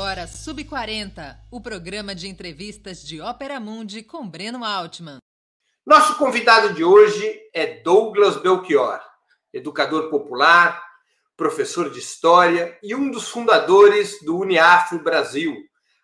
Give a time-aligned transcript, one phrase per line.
[0.00, 5.18] agora Sub40, o programa de entrevistas de Ópera Mundi com Breno Altman.
[5.84, 8.98] Nosso convidado de hoje é Douglas Belchior,
[9.52, 10.82] educador popular,
[11.36, 15.54] professor de história e um dos fundadores do Uniafro Brasil,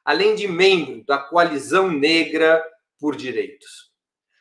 [0.04, 2.62] além de membro da Coalizão Negra
[3.00, 3.90] por Direitos.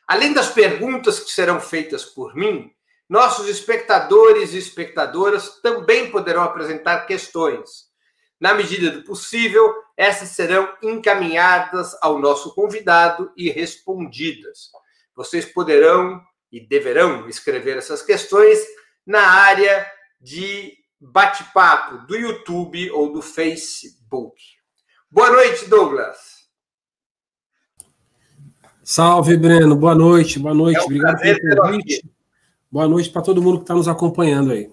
[0.06, 2.70] Além das perguntas que serão feitas por mim,
[3.08, 7.86] nossos espectadores e espectadoras também poderão apresentar questões
[8.40, 14.70] na medida do possível, essas serão encaminhadas ao nosso convidado e respondidas.
[15.14, 16.20] Vocês poderão
[16.52, 18.58] e deverão escrever essas questões
[19.06, 19.86] na área
[20.20, 24.36] de bate-papo do YouTube ou do Facebook.
[25.10, 26.36] Boa noite, Douglas.
[28.82, 29.74] Salve, Breno.
[29.74, 30.78] Boa noite, boa noite.
[30.78, 32.10] É um Obrigado pelo convite.
[32.70, 34.70] Boa noite para todo mundo que está nos acompanhando aí.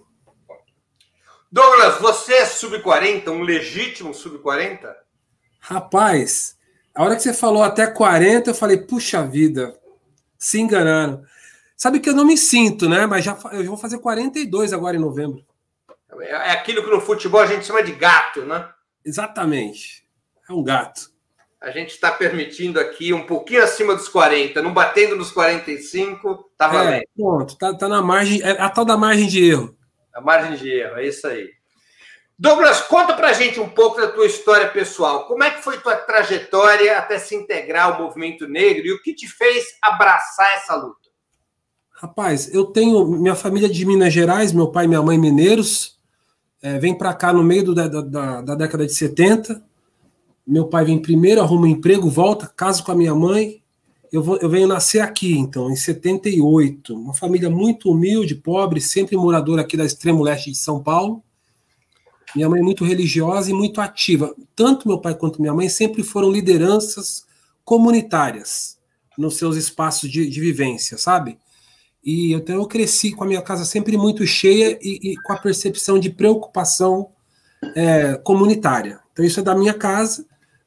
[1.53, 4.91] Douglas, você é sub-40, um legítimo sub-40?
[5.59, 6.57] Rapaz,
[6.95, 9.79] a hora que você falou até 40, eu falei, puxa vida,
[10.35, 11.23] se enganaram.
[11.77, 13.05] Sabe que eu não me sinto, né?
[13.05, 15.45] Mas já eu vou fazer 42 agora em novembro.
[16.21, 18.67] É aquilo que no futebol a gente chama de gato, né?
[19.05, 20.07] Exatamente.
[20.49, 21.11] É um gato.
[21.61, 26.65] A gente está permitindo aqui um pouquinho acima dos 40, não batendo nos 45, tá
[26.65, 26.93] é, valendo.
[26.95, 29.77] É, pronto, tá, tá na margem, é a tal da margem de erro.
[30.13, 31.49] A margem de erro, é isso aí.
[32.37, 35.27] Douglas, conta pra gente um pouco da tua história pessoal.
[35.27, 39.13] Como é que foi tua trajetória até se integrar ao movimento negro e o que
[39.13, 41.09] te fez abraçar essa luta?
[41.91, 45.97] Rapaz, eu tenho minha família de Minas Gerais, meu pai e minha mãe mineiros,
[46.61, 49.63] é, vem para cá no meio do, da, da, da, década de 70.
[50.45, 53.62] Meu pai vem primeiro, arruma um emprego, volta, caso com a minha mãe,
[54.13, 56.93] eu, vou, eu venho nascer aqui, então, em 78.
[56.93, 61.23] Uma família muito humilde, pobre, sempre moradora aqui da extremo leste de São Paulo.
[62.35, 64.35] Minha mãe é muito religiosa e muito ativa.
[64.55, 67.25] Tanto meu pai quanto minha mãe sempre foram lideranças
[67.65, 68.77] comunitárias
[69.17, 71.39] nos seus espaços de, de vivência, sabe?
[72.03, 75.37] E então eu cresci com a minha casa sempre muito cheia e, e com a
[75.37, 77.09] percepção de preocupação
[77.75, 78.99] é, comunitária.
[79.11, 80.23] Então isso é da minha casa.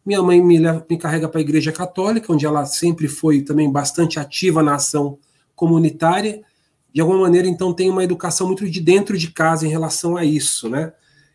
[0.06, 3.69] Minha mãe me, leva, me carrega para a Igreja Católica, onde ela sempre foi também
[3.69, 5.19] bastante ativa na ação
[5.56, 6.43] comunitária.
[6.94, 10.25] De alguma maneira, então, tem uma educação muito de dentro de casa em relação a
[10.25, 10.93] isso, né?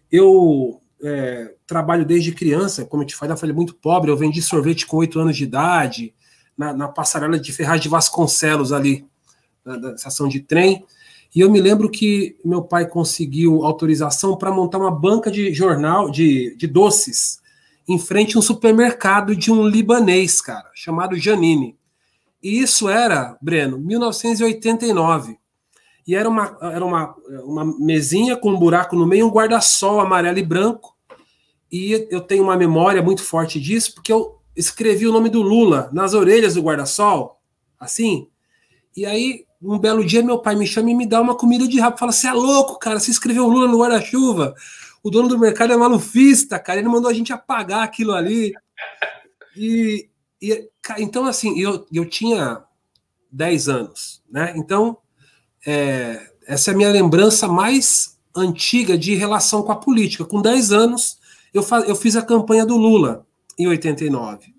[0.09, 4.41] Eu é, trabalho desde criança, como eu te falei, eu falei muito pobre, eu vendi
[4.41, 6.13] sorvete com oito anos de idade,
[6.57, 9.05] na, na, passarela de Ferraz de Vasconcelos ali,
[9.65, 10.85] na, na estação de trem.
[11.35, 16.09] E eu me lembro que meu pai conseguiu autorização para montar uma banca de jornal
[16.09, 17.40] de, de doces
[17.91, 21.77] em frente a um supermercado de um libanês, cara, chamado Janine.
[22.41, 25.37] E isso era, Breno, 1989.
[26.07, 30.39] E era uma, era uma, uma mesinha com um buraco no meio, um guarda-sol amarelo
[30.39, 30.95] e branco.
[31.71, 35.89] E eu tenho uma memória muito forte disso, porque eu escrevi o nome do Lula
[35.93, 37.39] nas orelhas do guarda-sol,
[37.79, 38.27] assim.
[38.97, 41.79] E aí, um belo dia, meu pai me chama e me dá uma comida de
[41.79, 41.97] rabo.
[41.97, 44.55] Fala: Você é louco, cara, você escreveu Lula no guarda-chuva
[45.03, 46.79] o dono do mercado é malufista, cara.
[46.79, 48.53] Ele mandou a gente apagar aquilo ali.
[49.55, 50.09] E,
[50.41, 50.69] e
[50.99, 52.63] então, assim, eu, eu tinha
[53.31, 54.53] 10 anos, né?
[54.55, 54.97] Então,
[55.65, 60.25] é, essa é a minha lembrança mais antiga de relação com a política.
[60.25, 61.17] Com 10 anos,
[61.53, 63.25] eu, eu fiz a campanha do Lula,
[63.57, 64.53] em 89.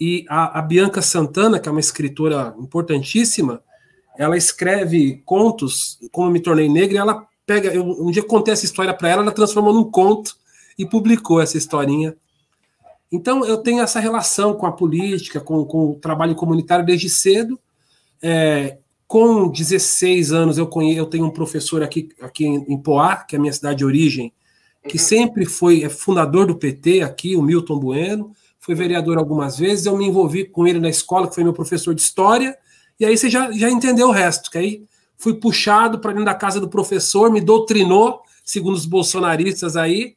[0.00, 3.62] E a, a Bianca Santana, que é uma escritora importantíssima,
[4.16, 7.72] ela escreve contos, como me tornei negra, e ela pega.
[7.72, 10.36] Eu, um dia contei essa história para ela, ela transformou num conto
[10.78, 12.16] e publicou essa historinha.
[13.10, 17.60] Então eu tenho essa relação com a política, com, com o trabalho comunitário desde cedo.
[18.22, 23.16] É, com 16 anos eu, conhe, eu tenho um professor aqui, aqui em, em Poá,
[23.16, 24.32] que é a minha cidade de origem,
[24.88, 25.04] que uhum.
[25.04, 29.96] sempre foi é fundador do PT aqui, o Milton Bueno, foi vereador algumas vezes, eu
[29.98, 32.56] me envolvi com ele na escola, que foi meu professor de história,
[32.98, 34.84] e aí você já, já entendeu o resto, que aí
[35.22, 40.16] fui puxado para dentro da casa do professor, me doutrinou, segundo os bolsonaristas aí.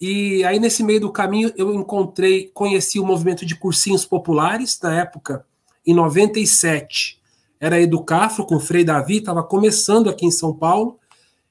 [0.00, 5.00] E aí, nesse meio do caminho, eu encontrei, conheci o movimento de cursinhos populares, na
[5.00, 5.44] época,
[5.86, 7.20] em 97.
[7.60, 10.98] Era Educafro, com o Frei Davi, estava começando aqui em São Paulo.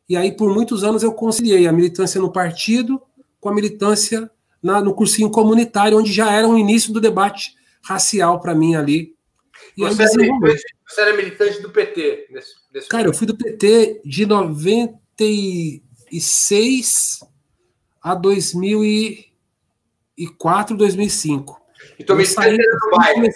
[0.10, 3.00] E aí, por muitos anos, eu conciliei a militância no partido
[3.40, 4.28] com a militância
[4.62, 7.54] na, no cursinho comunitário, onde já era um início do debate
[7.84, 9.16] racial para mim ali.
[9.78, 12.28] E você, é militante, você era militante do PT?
[12.32, 17.24] Nesse Cara, eu fui do PT de 96
[18.02, 21.62] a 2004, 2005.
[22.00, 23.28] Então, militância era no bairro?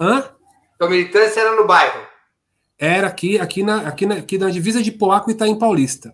[0.00, 0.30] Hã?
[0.74, 2.08] Então, militância era no bairro?
[2.78, 6.12] Era aqui, aqui, na, aqui, na, aqui na divisa de Poaco e Itaim Paulista.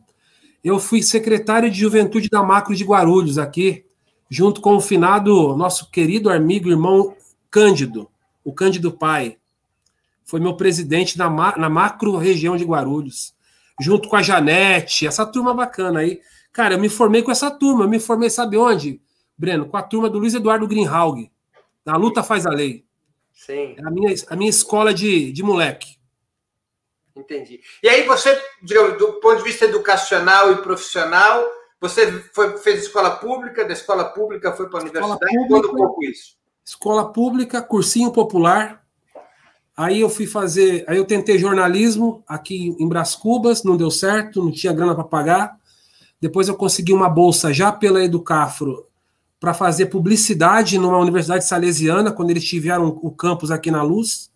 [0.62, 3.87] Eu fui secretário de juventude da Macro de Guarulhos aqui,
[4.28, 7.14] junto com o finado nosso querido amigo irmão
[7.50, 8.11] Cândido,
[8.44, 9.38] o Cândido Pai.
[10.26, 13.32] Foi meu presidente na, na macro região de Guarulhos,
[13.81, 16.20] junto com a Janete, essa turma bacana aí.
[16.52, 19.00] Cara, eu me formei com essa turma, eu me formei, sabe onde,
[19.38, 19.69] Breno?
[19.69, 21.31] Com a turma do Luiz Eduardo Greenhalg,
[21.84, 22.84] da Luta Faz a Lei.
[23.32, 23.76] Sim.
[23.78, 25.96] É a minha, a minha escola de, de moleque.
[27.14, 27.61] Entendi.
[27.82, 31.46] E aí você, digamos, do ponto de vista educacional e profissional,
[31.81, 36.05] você foi, fez escola pública, da escola pública foi para a universidade, pública, quando pouco
[36.05, 36.37] isso?
[36.64, 38.86] Escola pública, cursinho popular.
[39.76, 44.43] Aí eu fui fazer, aí eu tentei jornalismo aqui em Bras Cubas, não deu certo,
[44.43, 45.58] não tinha grana para pagar.
[46.19, 48.87] Depois eu consegui uma bolsa já pela Educafro
[49.38, 54.31] para fazer publicidade numa universidade salesiana, quando eles tiveram o campus aqui na Luz,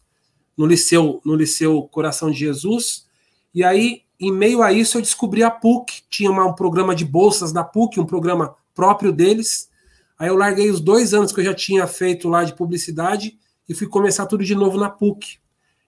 [0.54, 3.06] no Liceu, no Liceu Coração de Jesus.
[3.54, 7.06] E aí, em meio a isso, eu descobri a PUC, tinha uma, um programa de
[7.06, 9.70] bolsas da PUC, um programa próprio deles.
[10.18, 13.38] Aí eu larguei os dois anos que eu já tinha feito lá de publicidade
[13.70, 15.38] e fui começar tudo de novo na PUC,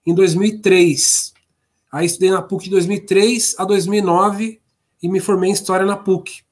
[0.05, 1.33] em 2003.
[1.91, 4.61] Aí estudei na PUC de 2003 a 2009
[5.01, 6.43] e me formei em História na PUC.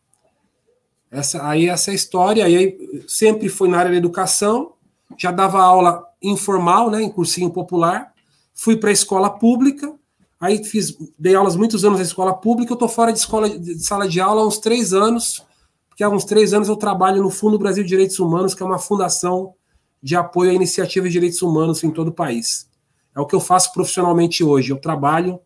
[1.09, 4.73] Essa, aí essa é a história, aí sempre fui na área da educação,
[5.17, 8.13] já dava aula informal, né, em cursinho popular,
[8.53, 9.93] fui para a escola pública,
[10.37, 13.79] aí fiz, dei aulas muitos anos na escola pública, eu estou fora de escola de
[13.79, 15.45] sala de aula há uns três anos,
[15.87, 18.65] porque há uns três anos eu trabalho no Fundo Brasil de Direitos Humanos, que é
[18.65, 19.55] uma fundação
[20.01, 22.69] de apoio a iniciativas de direitos humanos em todo o país.
[23.15, 25.39] É o que eu faço profissionalmente hoje, eu trabalho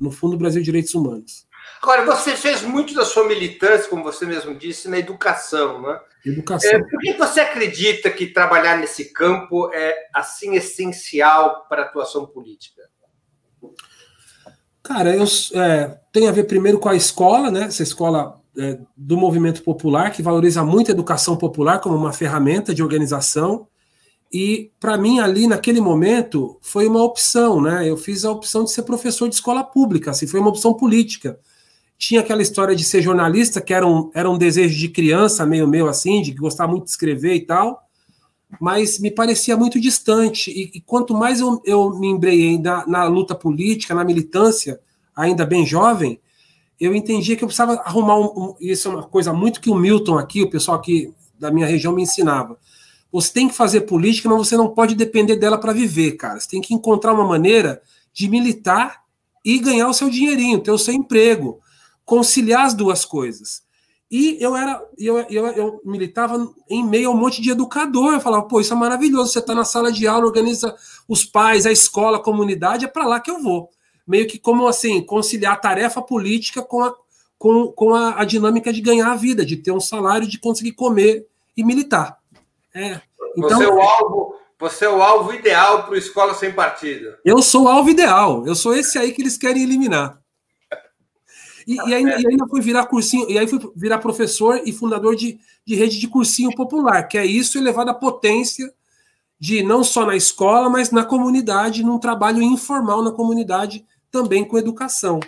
[0.00, 1.46] no Fundo Brasil de Direitos Humanos.
[1.82, 5.98] Agora, você fez muito da sua militância, como você mesmo disse, na educação, né?
[6.24, 6.70] Educação.
[6.70, 12.26] É, por que você acredita que trabalhar nesse campo é assim essencial para a atuação
[12.26, 12.82] política?
[14.82, 15.24] Cara, eu,
[15.54, 17.64] é, tem a ver primeiro com a escola, né?
[17.64, 22.74] Essa escola é, do movimento popular, que valoriza muito a educação popular como uma ferramenta
[22.74, 23.66] de organização.
[24.32, 27.88] E, para mim, ali, naquele momento, foi uma opção, né?
[27.88, 31.38] Eu fiz a opção de ser professor de escola pública, assim, foi uma opção política
[32.00, 35.68] tinha aquela história de ser jornalista, que era um, era um desejo de criança, meio
[35.68, 37.78] meu assim, de gostar muito de escrever e tal,
[38.58, 40.50] mas me parecia muito distante.
[40.50, 44.80] E, e quanto mais eu, eu me embreiei na, na, luta política, na militância,
[45.14, 46.18] ainda bem jovem,
[46.80, 49.74] eu entendia que eu precisava arrumar um, um, Isso é uma coisa muito que o
[49.74, 52.58] Milton aqui, o pessoal aqui da minha região me ensinava.
[53.12, 56.38] Você tem que fazer política, mas você não pode depender dela para viver, cara.
[56.38, 59.02] Você tem que encontrar uma maneira de militar
[59.44, 61.60] e ganhar o seu dinheirinho, ter o seu emprego
[62.04, 63.62] conciliar as duas coisas.
[64.10, 68.14] E eu era, eu, eu, eu militava em meio a um monte de educador.
[68.14, 69.32] Eu falava, pô, isso é maravilhoso.
[69.32, 70.74] Você está na sala de aula, organiza
[71.06, 73.70] os pais, a escola, a comunidade, é para lá que eu vou.
[74.04, 76.92] Meio que como assim, conciliar a tarefa política com a,
[77.38, 80.72] com, com a, a, dinâmica de ganhar a vida, de ter um salário, de conseguir
[80.72, 82.18] comer e militar.
[82.74, 83.00] É,
[83.36, 87.16] então, você, é o alvo, você é o alvo ideal para o Escola Sem Partido.
[87.24, 88.46] Eu sou o alvo ideal.
[88.46, 90.20] Eu sou esse aí que eles querem eliminar.
[91.66, 95.14] E, e, ainda, e ainda fui virar cursinho, e aí fui virar professor e fundador
[95.14, 98.72] de, de rede de cursinho popular, que é isso elevado à potência
[99.38, 104.58] de não só na escola, mas na comunidade, num trabalho informal na comunidade, também com
[104.58, 105.20] educação.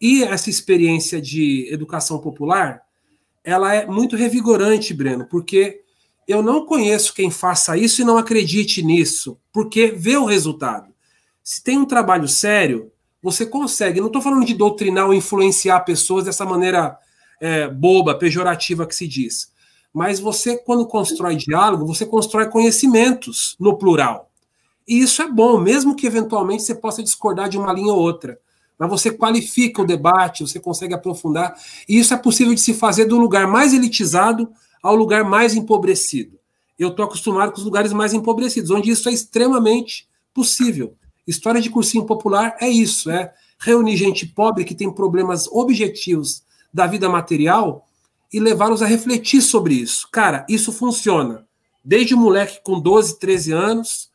[0.00, 2.82] E essa experiência de educação popular,
[3.42, 5.82] ela é muito revigorante, Breno, porque
[6.30, 10.92] eu não conheço quem faça isso e não acredite nisso, porque vê o resultado.
[11.42, 14.00] Se tem um trabalho sério, você consegue.
[14.00, 16.96] Não estou falando de doutrinar ou influenciar pessoas dessa maneira
[17.40, 19.50] é, boba, pejorativa que se diz.
[19.92, 24.30] Mas você, quando constrói diálogo, você constrói conhecimentos no plural.
[24.86, 28.38] E isso é bom, mesmo que eventualmente você possa discordar de uma linha ou outra.
[28.78, 31.54] Mas você qualifica o debate, você consegue aprofundar.
[31.88, 34.50] E isso é possível de se fazer do lugar mais elitizado
[34.82, 36.38] ao lugar mais empobrecido.
[36.78, 40.96] Eu estou acostumado com os lugares mais empobrecidos, onde isso é extremamente possível.
[41.26, 46.86] História de cursinho popular é isso, é reunir gente pobre que tem problemas objetivos da
[46.86, 47.86] vida material
[48.32, 50.08] e levá-los a refletir sobre isso.
[50.10, 51.46] Cara, isso funciona.
[51.84, 54.10] Desde o moleque com 12, 13 anos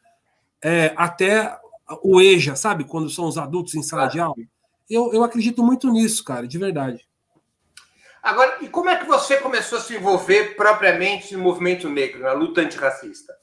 [0.63, 1.55] é, até
[2.01, 2.83] o EJA, sabe?
[2.85, 4.35] Quando são os adultos em sala de aula.
[4.89, 7.07] Eu, eu acredito muito nisso, cara, de verdade.
[8.25, 12.33] Agora, e como é que você começou a se envolver propriamente no movimento negro, na
[12.33, 13.35] luta antirracista?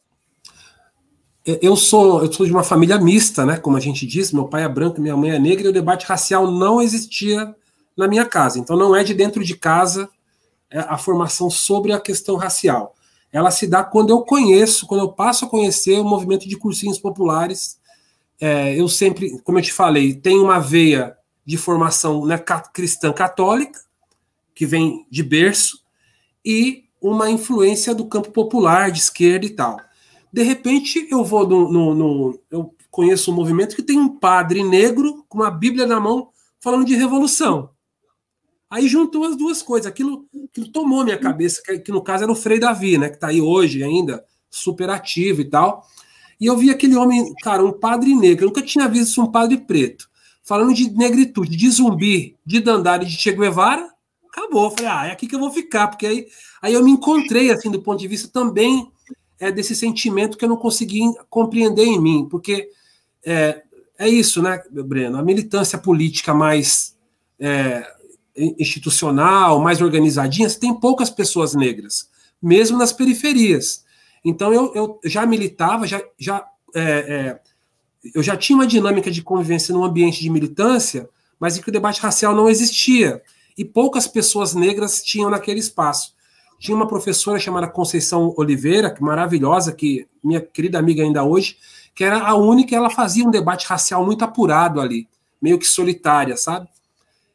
[1.44, 3.56] eu sou, eu sou de uma família mista, né?
[3.56, 6.06] Como a gente diz, meu pai é branco, minha mãe é negra, e o debate
[6.06, 7.54] racial não existia
[7.96, 8.58] na minha casa.
[8.58, 10.08] Então não é de dentro de casa
[10.68, 12.94] é, a formação sobre a questão racial.
[13.32, 16.98] Ela se dá quando eu conheço, quando eu passo a conhecer o movimento de cursinhos
[16.98, 17.78] populares.
[18.40, 22.36] É, eu sempre, como eu te falei, tenho uma veia de formação né,
[22.72, 23.80] cristã católica,
[24.54, 25.82] que vem de berço,
[26.44, 29.80] e uma influência do campo popular, de esquerda e tal.
[30.32, 34.62] De repente, eu vou no, no, no, Eu conheço um movimento que tem um padre
[34.62, 36.30] negro com uma Bíblia na mão
[36.61, 37.71] falando de revolução.
[38.71, 39.87] Aí juntou as duas coisas.
[39.87, 43.11] Aquilo, aquilo tomou minha cabeça, que, que, no caso era o Frei Davi, né?
[43.11, 45.87] Que está aí hoje ainda, super ativo e tal.
[46.40, 48.44] E eu vi aquele homem, cara, um padre negro.
[48.44, 50.09] Eu nunca tinha visto um padre preto.
[50.42, 53.92] Falando de negritude, de zumbi, de Dandara e de Che Guevara.
[54.32, 54.70] Acabou.
[54.70, 55.88] Falei, ah, é aqui que eu vou ficar.
[55.88, 56.26] Porque aí,
[56.62, 58.90] aí eu me encontrei, assim, do ponto de vista também
[59.38, 62.26] é, desse sentimento que eu não consegui compreender em mim.
[62.30, 62.70] Porque
[63.24, 63.62] é,
[63.98, 65.18] é isso, né, Breno?
[65.18, 66.96] A militância política mais
[67.38, 67.86] é,
[68.36, 72.08] institucional, mais organizadinha, tem poucas pessoas negras,
[72.40, 73.84] mesmo nas periferias.
[74.24, 77.40] Então eu, eu já militava, já, já é, é,
[78.14, 81.08] eu já tinha uma dinâmica de convivência num ambiente de militância,
[81.38, 83.22] mas em que o debate racial não existia.
[83.56, 86.14] E poucas pessoas negras tinham naquele espaço.
[86.59, 91.56] Tinha uma professora chamada Conceição Oliveira, maravilhosa, que minha querida amiga ainda hoje,
[91.94, 95.09] que era a única, ela fazia um debate racial muito apurado ali,
[95.40, 96.68] meio que solitária, sabe?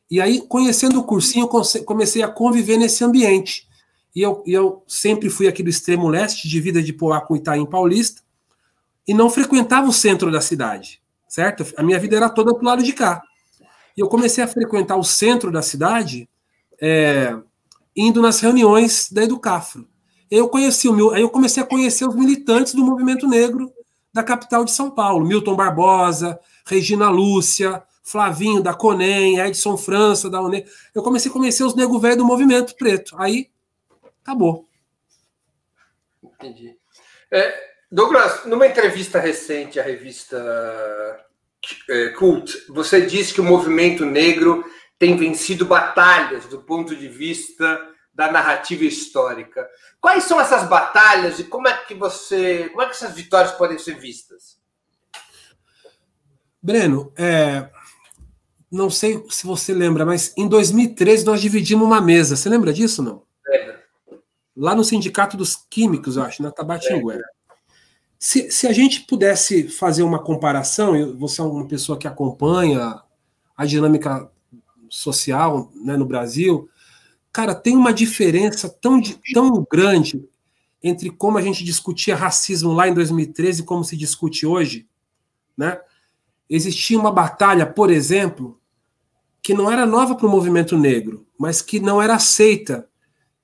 [0.09, 1.49] E aí, conhecendo o cursinho,
[1.85, 3.67] comecei a conviver nesse ambiente.
[4.15, 7.65] E eu, eu sempre fui aqui do extremo leste, de vida de Poá com Itaim
[7.65, 8.21] Paulista,
[9.07, 11.65] e não frequentava o centro da cidade, certo?
[11.77, 13.21] A minha vida era toda pro lado de cá.
[13.97, 16.29] E eu comecei a frequentar o centro da cidade,
[16.79, 17.35] é,
[17.95, 19.87] indo nas reuniões da Educafro.
[20.29, 23.73] Eu conheci o meu, aí eu comecei a conhecer os militantes do movimento negro
[24.13, 30.41] da capital de São Paulo, Milton Barbosa, Regina Lúcia, Flavinho da Conem, Edson França da
[30.41, 30.65] UNE.
[30.93, 33.15] Eu comecei a conhecer os nego velho do movimento preto.
[33.17, 33.49] Aí
[34.21, 34.67] acabou.
[36.23, 36.77] Entendi.
[37.31, 40.37] É, Douglas, numa entrevista recente à revista
[41.89, 44.63] é, Cult, você disse que o movimento negro
[44.99, 47.79] tem vencido batalhas do ponto de vista
[48.13, 49.69] da narrativa histórica.
[50.01, 53.77] Quais são essas batalhas e como é que você, como é que essas vitórias podem
[53.77, 54.57] ser vistas?
[56.61, 57.69] Breno, é,
[58.71, 62.35] não sei se você lembra, mas em 2013 nós dividimos uma mesa.
[62.35, 63.23] Você lembra disso, não?
[63.47, 63.77] É.
[64.55, 67.15] Lá no Sindicato dos Químicos, eu acho, na Tabatingué.
[67.15, 67.36] É.
[68.19, 73.01] Se, se a gente pudesse fazer uma comparação, você é uma pessoa que acompanha
[73.55, 74.29] a dinâmica
[74.89, 76.69] social né, no Brasil,
[77.31, 79.01] cara, tem uma diferença tão,
[79.33, 80.27] tão grande
[80.81, 84.87] entre como a gente discutia racismo lá em 2013 e como se discute hoje,
[85.55, 85.79] né?
[86.49, 88.59] existia uma batalha, por exemplo,
[89.41, 92.87] que não era nova para o movimento negro, mas que não era aceita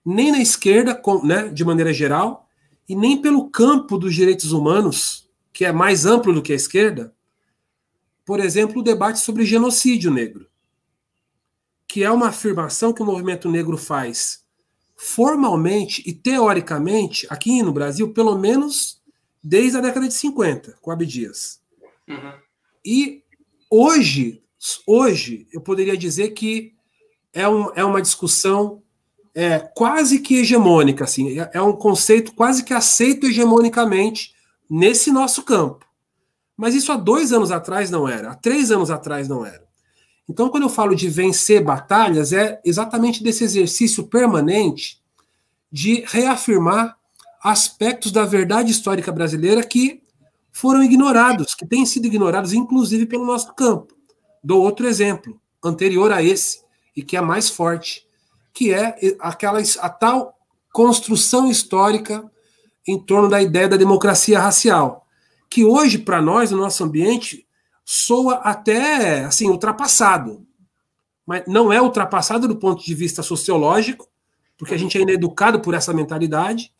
[0.05, 2.47] nem na esquerda, né, de maneira geral,
[2.87, 7.13] e nem pelo campo dos direitos humanos, que é mais amplo do que a esquerda.
[8.25, 10.47] Por exemplo, o debate sobre genocídio negro,
[11.87, 14.43] que é uma afirmação que o movimento negro faz
[14.95, 19.01] formalmente e teoricamente aqui no Brasil, pelo menos
[19.43, 21.61] desde a década de 50, com Abdias.
[22.07, 22.33] Uhum.
[22.85, 23.23] E
[23.69, 24.41] hoje,
[24.87, 26.73] hoje, eu poderia dizer que
[27.33, 28.82] é, um, é uma discussão
[29.35, 34.33] é, quase que hegemônica, assim, é, é um conceito quase que aceito hegemonicamente
[34.69, 35.85] nesse nosso campo.
[36.55, 39.63] Mas isso há dois anos atrás não era, há três anos atrás não era.
[40.29, 45.01] Então, quando eu falo de vencer batalhas, é exatamente desse exercício permanente
[45.71, 46.95] de reafirmar
[47.43, 50.01] aspectos da verdade histórica brasileira que
[50.51, 53.93] foram ignorados, que têm sido ignorados, inclusive pelo nosso campo.
[54.41, 56.61] Dou outro exemplo, anterior a esse,
[56.95, 58.07] e que é mais forte,
[58.53, 60.37] que é aquela a tal
[60.71, 62.29] construção histórica
[62.87, 65.07] em torno da ideia da democracia racial,
[65.49, 67.47] que hoje, para nós, no nosso ambiente,
[67.85, 70.45] soa até assim ultrapassado.
[71.25, 74.07] Mas não é ultrapassado do ponto de vista sociológico,
[74.57, 76.73] porque a gente ainda é educado por essa mentalidade,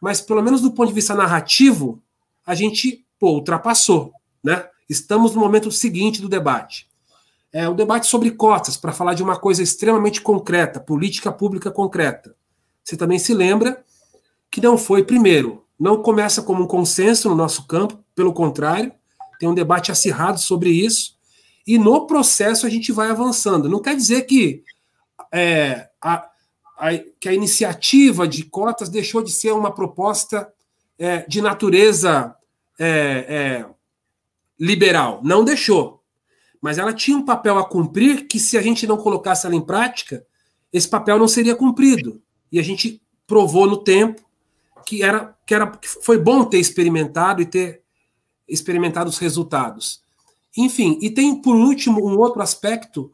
[0.00, 2.02] mas pelo menos do ponto de vista narrativo,
[2.46, 4.12] a gente pô, ultrapassou,
[4.42, 4.66] né?
[4.88, 6.89] Estamos no momento seguinte do debate.
[7.52, 12.34] É o debate sobre cotas, para falar de uma coisa extremamente concreta, política pública concreta.
[12.84, 13.84] Você também se lembra
[14.50, 18.92] que não foi, primeiro, não começa como um consenso no nosso campo, pelo contrário,
[19.38, 21.18] tem um debate acirrado sobre isso,
[21.66, 23.68] e no processo a gente vai avançando.
[23.68, 24.62] Não quer dizer que,
[25.32, 26.28] é, a,
[26.76, 30.52] a, que a iniciativa de cotas deixou de ser uma proposta
[30.98, 32.34] é, de natureza
[32.78, 33.66] é, é,
[34.58, 35.20] liberal.
[35.24, 35.99] Não deixou.
[36.60, 39.60] Mas ela tinha um papel a cumprir que, se a gente não colocasse ela em
[39.60, 40.24] prática,
[40.72, 42.22] esse papel não seria cumprido.
[42.52, 44.22] E a gente provou no tempo
[44.84, 47.82] que era que, era, que foi bom ter experimentado e ter
[48.48, 50.02] experimentado os resultados.
[50.56, 53.10] Enfim, e tem por último um outro aspecto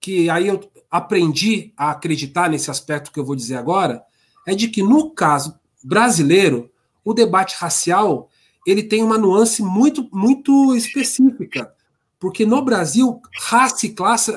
[0.00, 4.02] que aí eu aprendi a acreditar nesse aspecto que eu vou dizer agora,
[4.46, 6.70] é de que, no caso brasileiro,
[7.04, 8.28] o debate racial
[8.66, 11.74] ele tem uma nuance muito, muito específica,
[12.18, 14.32] porque no Brasil, raça e classe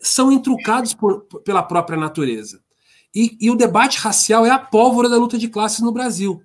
[0.00, 2.60] são intrucados por, pela própria natureza.
[3.14, 6.42] E, e, o debate racial é a pólvora da luta de classes no Brasil.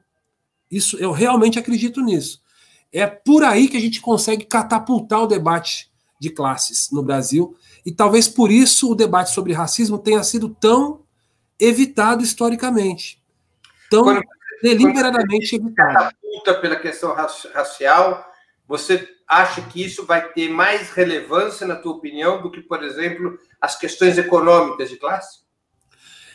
[0.70, 2.42] Isso eu realmente acredito nisso.
[2.92, 7.56] É por aí que a gente consegue catapultar o debate de classes no Brasil.
[7.86, 11.02] E talvez por isso o debate sobre racismo tenha sido tão
[11.60, 13.22] evitado historicamente.
[13.90, 14.22] Tão quando,
[14.62, 15.94] deliberadamente quando evitado.
[15.94, 18.26] Catapulta pela questão racial,
[18.68, 23.40] você acha que isso vai ter mais relevância, na tua opinião, do que, por exemplo,
[23.62, 25.40] as questões econômicas de classe?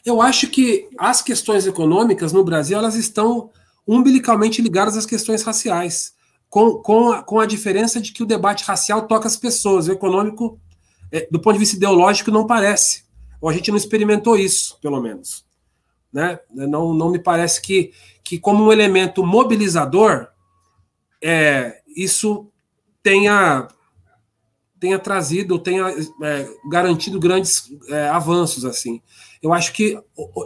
[0.02, 3.50] Eu acho que as questões econômicas no Brasil elas estão
[3.86, 6.14] umbilicalmente ligadas às questões raciais
[6.48, 9.88] com, com, a, com a diferença de que o debate racial toca as pessoas.
[9.88, 10.58] O econômico,
[11.12, 13.04] é, do ponto de vista ideológico, não parece.
[13.42, 15.44] Ou a gente não experimentou isso, pelo menos.
[16.10, 16.38] Né?
[16.50, 17.92] Não, não me parece que,
[18.24, 20.28] que como um elemento mobilizador,
[21.22, 22.50] é, isso
[23.06, 23.68] tenha,
[24.80, 28.64] tenha trazido, tenha é, garantido grandes é, avanços.
[28.64, 29.00] assim.
[29.40, 29.96] Eu acho que,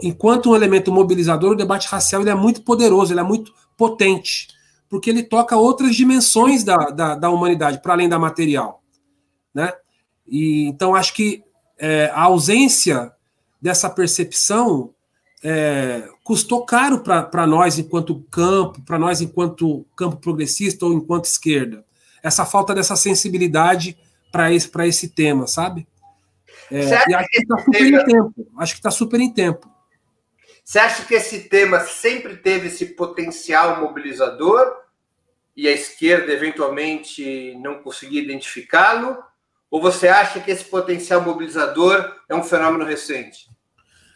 [0.03, 4.47] enquanto um elemento mobilizador, o debate racial ele é muito poderoso, ele é muito potente
[4.91, 8.83] porque ele toca outras dimensões da, da, da humanidade, para além da material.
[9.53, 9.71] Né?
[10.27, 11.41] E, então, acho que
[11.79, 13.09] é, a ausência
[13.61, 14.93] dessa percepção
[15.41, 21.85] é, custou caro para nós enquanto campo, para nós enquanto campo progressista ou enquanto esquerda.
[22.23, 23.97] Essa falta dessa sensibilidade
[24.31, 25.87] para esse, esse tema, sabe?
[26.71, 28.47] É, e acho que está super em tempo.
[28.57, 29.69] Acho que está super em tempo.
[30.63, 34.73] Você acha que esse tema sempre teve esse potencial mobilizador
[35.55, 39.17] e a esquerda eventualmente não conseguir identificá-lo?
[39.69, 43.49] Ou você acha que esse potencial mobilizador é um fenômeno recente?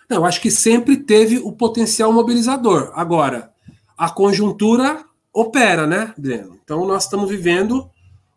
[0.10, 2.92] Não, acho que sempre teve o potencial mobilizador.
[2.94, 3.52] Agora,
[3.98, 6.60] a conjuntura opera, né, Breno?
[6.64, 7.90] Então, nós estamos vivendo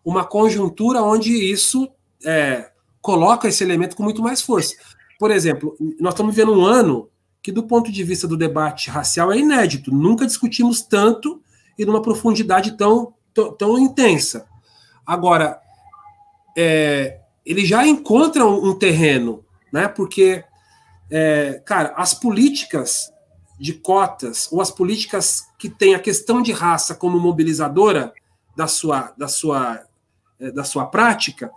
[0.04, 1.90] uma conjuntura onde isso
[2.24, 4.74] é, coloca esse elemento com muito mais força.
[5.18, 7.08] Por exemplo, nós estamos vivendo um ano
[7.42, 9.92] que, do ponto de vista do debate racial, é inédito.
[9.92, 11.42] Nunca discutimos tanto
[11.78, 13.14] e numa profundidade tão,
[13.58, 14.46] tão, intensa.
[15.06, 15.60] Agora,
[16.56, 19.88] é, ele já encontra um, um terreno, né?
[19.88, 20.44] Porque,
[21.10, 23.12] é, cara, as políticas
[23.58, 28.12] de cotas ou as políticas que têm a questão de raça como mobilizadora
[28.56, 29.80] da sua, da sua,
[30.38, 31.50] da sua prática,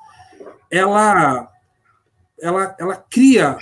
[0.70, 1.50] ela,
[2.42, 3.58] ela, ela cria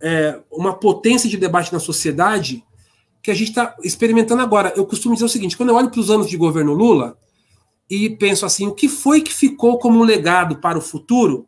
[0.00, 2.64] é, uma potência de debate na sociedade
[3.22, 4.72] que a gente está experimentando agora.
[4.76, 7.16] Eu costumo dizer o seguinte: quando eu olho para os anos de governo Lula
[7.88, 11.46] e penso assim, o que foi que ficou como legado para o futuro?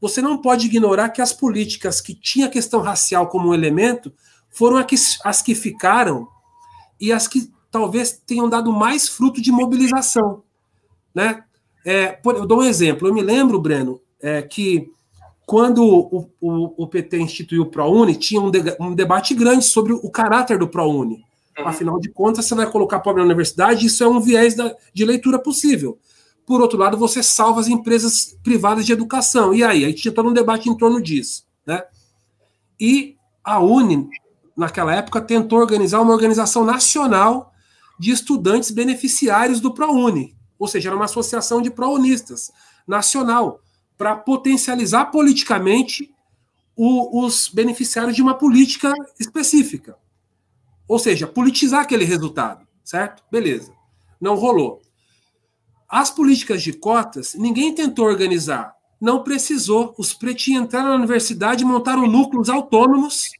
[0.00, 4.12] Você não pode ignorar que as políticas que tinham a questão racial como um elemento
[4.48, 4.84] foram
[5.24, 6.26] as que ficaram
[6.98, 10.42] e as que talvez tenham dado mais fruto de mobilização.
[11.14, 11.44] Né?
[11.84, 13.08] É, eu dou um exemplo.
[13.08, 14.90] Eu me lembro, Breno, é, que
[15.46, 19.92] quando o, o, o, PT instituiu o ProUni, tinha um, de, um, debate grande sobre
[19.92, 21.24] o caráter do ProUni.
[21.58, 21.66] Uhum.
[21.66, 25.04] Afinal de contas, você vai colocar pobre na universidade, isso é um viés da, de
[25.04, 25.98] leitura possível.
[26.46, 29.52] Por outro lado, você salva as empresas privadas de educação.
[29.52, 29.84] E aí?
[29.84, 31.44] Aí tinha todo um debate em torno disso.
[31.66, 31.82] Né?
[32.78, 34.08] E a Uni,
[34.56, 37.52] naquela época, tentou organizar uma organização nacional
[37.98, 40.34] de estudantes beneficiários do ProUni.
[40.60, 42.52] Ou seja, era uma associação de ProUnistas
[42.86, 43.62] nacional
[43.96, 46.14] para potencializar politicamente
[46.76, 49.96] o, os beneficiários de uma política específica.
[50.86, 53.22] Ou seja, politizar aquele resultado, certo?
[53.32, 53.72] Beleza.
[54.20, 54.82] Não rolou.
[55.88, 58.74] As políticas de cotas, ninguém tentou organizar.
[59.00, 59.94] Não precisou.
[59.96, 63.30] Os pretinhos entraram na universidade, montaram núcleos autônomos,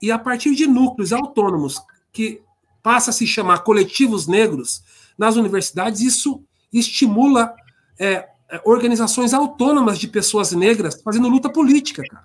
[0.00, 1.80] e a partir de núcleos autônomos,
[2.12, 2.42] que
[2.82, 4.82] passa a se chamar coletivos negros,
[5.22, 7.54] nas universidades, isso estimula
[7.96, 12.24] é, é, organizações autônomas de pessoas negras fazendo luta política, cara.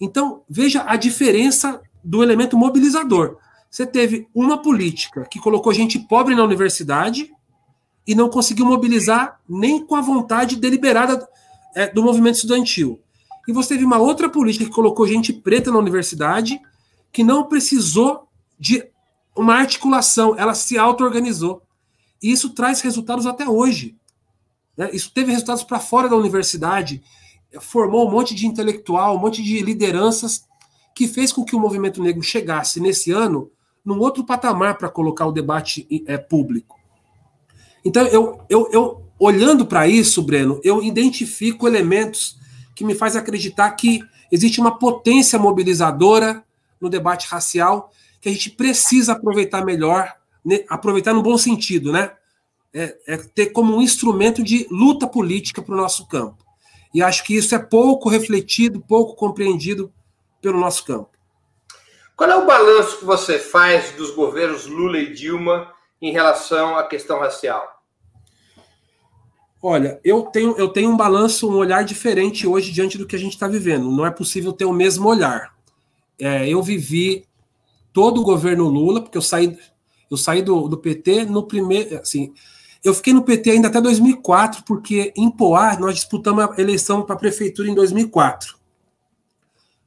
[0.00, 3.36] Então, veja a diferença do elemento mobilizador.
[3.70, 7.32] Você teve uma política que colocou gente pobre na universidade
[8.04, 11.24] e não conseguiu mobilizar nem com a vontade deliberada
[11.76, 13.00] é, do movimento estudantil.
[13.46, 16.60] E você teve uma outra política que colocou gente preta na universidade
[17.12, 18.26] que não precisou
[18.58, 18.91] de
[19.36, 21.62] uma articulação, ela se auto-organizou.
[22.22, 23.96] E isso traz resultados até hoje.
[24.76, 24.90] Né?
[24.92, 27.02] Isso teve resultados para fora da universidade,
[27.60, 30.44] formou um monte de intelectual, um monte de lideranças
[30.94, 33.50] que fez com que o movimento negro chegasse nesse ano
[33.84, 36.78] num outro patamar para colocar o debate é, público.
[37.84, 42.38] Então, eu, eu, eu olhando para isso, Breno, eu identifico elementos
[42.74, 46.44] que me faz acreditar que existe uma potência mobilizadora
[46.80, 47.90] no debate racial
[48.22, 52.12] que a gente precisa aproveitar melhor, né, aproveitar no bom sentido, né?
[52.72, 56.38] É, é ter como um instrumento de luta política para o nosso campo.
[56.94, 59.92] E acho que isso é pouco refletido, pouco compreendido
[60.40, 61.10] pelo nosso campo.
[62.16, 66.86] Qual é o balanço que você faz dos governos Lula e Dilma em relação à
[66.86, 67.82] questão racial?
[69.60, 73.18] Olha, eu tenho, eu tenho um balanço, um olhar diferente hoje diante do que a
[73.18, 73.90] gente está vivendo.
[73.90, 75.54] Não é possível ter o mesmo olhar.
[76.18, 77.26] É, eu vivi
[77.92, 79.56] todo o governo Lula, porque eu saí,
[80.10, 81.98] eu saí do, do PT no primeiro.
[81.98, 82.32] Assim,
[82.82, 87.14] eu fiquei no PT ainda até 2004, porque em Poá nós disputamos a eleição para
[87.14, 88.56] a prefeitura em 2004.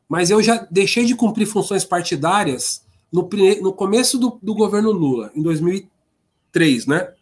[0.08, 3.28] Mas eu já deixei de cumprir funções partidárias no,
[3.62, 7.14] no começo do, do governo Lula, em 2003, né?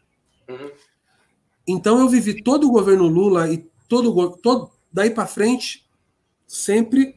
[0.50, 0.72] Uhum.
[1.68, 5.86] Então eu vivi todo o governo Lula e todo, todo daí para frente
[6.46, 7.16] sempre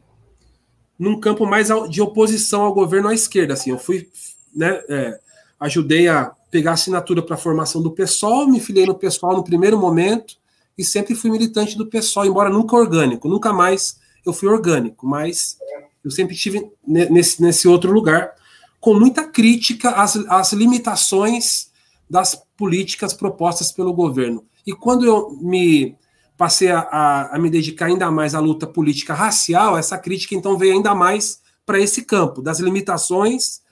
[0.99, 3.55] num campo mais de oposição ao governo à esquerda.
[3.55, 4.09] Assim, eu fui,
[4.55, 5.19] né, é,
[5.61, 9.79] ajudei a pegar assinatura para a formação do PSOL, me filiei no PSOL no primeiro
[9.79, 10.37] momento
[10.77, 15.59] e sempre fui militante do PSOL, embora nunca orgânico, nunca mais eu fui orgânico, mas
[16.05, 18.35] eu sempre estive nesse, nesse outro lugar
[18.81, 21.71] com muita crítica às, às limitações
[22.09, 24.45] das políticas propostas pelo governo.
[24.67, 25.97] E quando eu me
[26.37, 30.59] passei a, a, a, me dedicar ainda mais à luta política racial, essa crítica então
[30.59, 33.65] veio ainda mais para esse campo, das limitações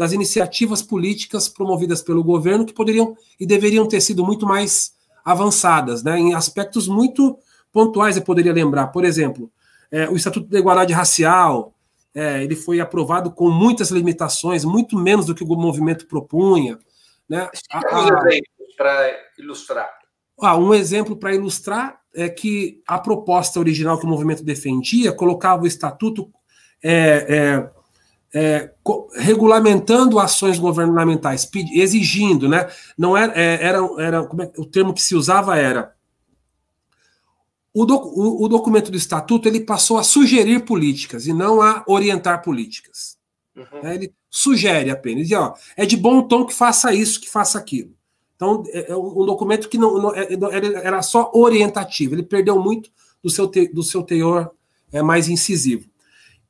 [0.00, 6.02] das iniciativas políticas promovidas pelo governo que poderiam e deveriam ter sido muito mais avançadas,
[6.02, 7.38] né, em aspectos muito
[7.70, 8.86] pontuais, eu poderia lembrar.
[8.86, 9.52] Por exemplo,
[9.90, 11.74] é, o Estatuto da Igualdade Racial,
[12.14, 16.78] é, ele foi aprovado com muitas limitações, muito menos do que o movimento propunha.
[17.28, 17.46] Né?
[18.78, 19.99] para ilustrar.
[20.40, 25.62] Ah, um exemplo para ilustrar é que a proposta original que o movimento defendia colocava
[25.62, 26.30] o estatuto
[26.82, 27.70] é,
[28.34, 28.72] é, é,
[29.16, 32.68] regulamentando ações governamentais, exigindo, né?
[32.96, 35.94] Não era, é, era, era é, o termo que se usava era
[37.72, 41.84] o, doc, o, o, documento do estatuto ele passou a sugerir políticas e não a
[41.86, 43.16] orientar políticas.
[43.56, 43.88] Uhum.
[43.88, 45.30] É, ele sugere apenas.
[45.30, 47.94] E, ó, é de bom tom que faça isso, que faça aquilo.
[48.40, 50.26] Então, é, é um documento que não, não, é,
[50.82, 52.14] era só orientativo.
[52.14, 52.90] Ele perdeu muito
[53.22, 54.50] do seu, te, do seu teor
[54.90, 55.86] é, mais incisivo.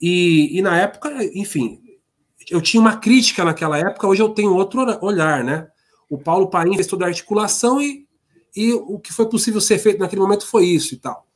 [0.00, 1.83] E, e, na época, enfim,
[2.48, 5.66] eu tinha uma crítica naquela época, hoje eu tenho outro olhar, né?
[6.09, 8.07] O Paulo Paim fez toda a articulação e,
[8.55, 11.26] e o que foi possível ser feito naquele momento foi isso e tal.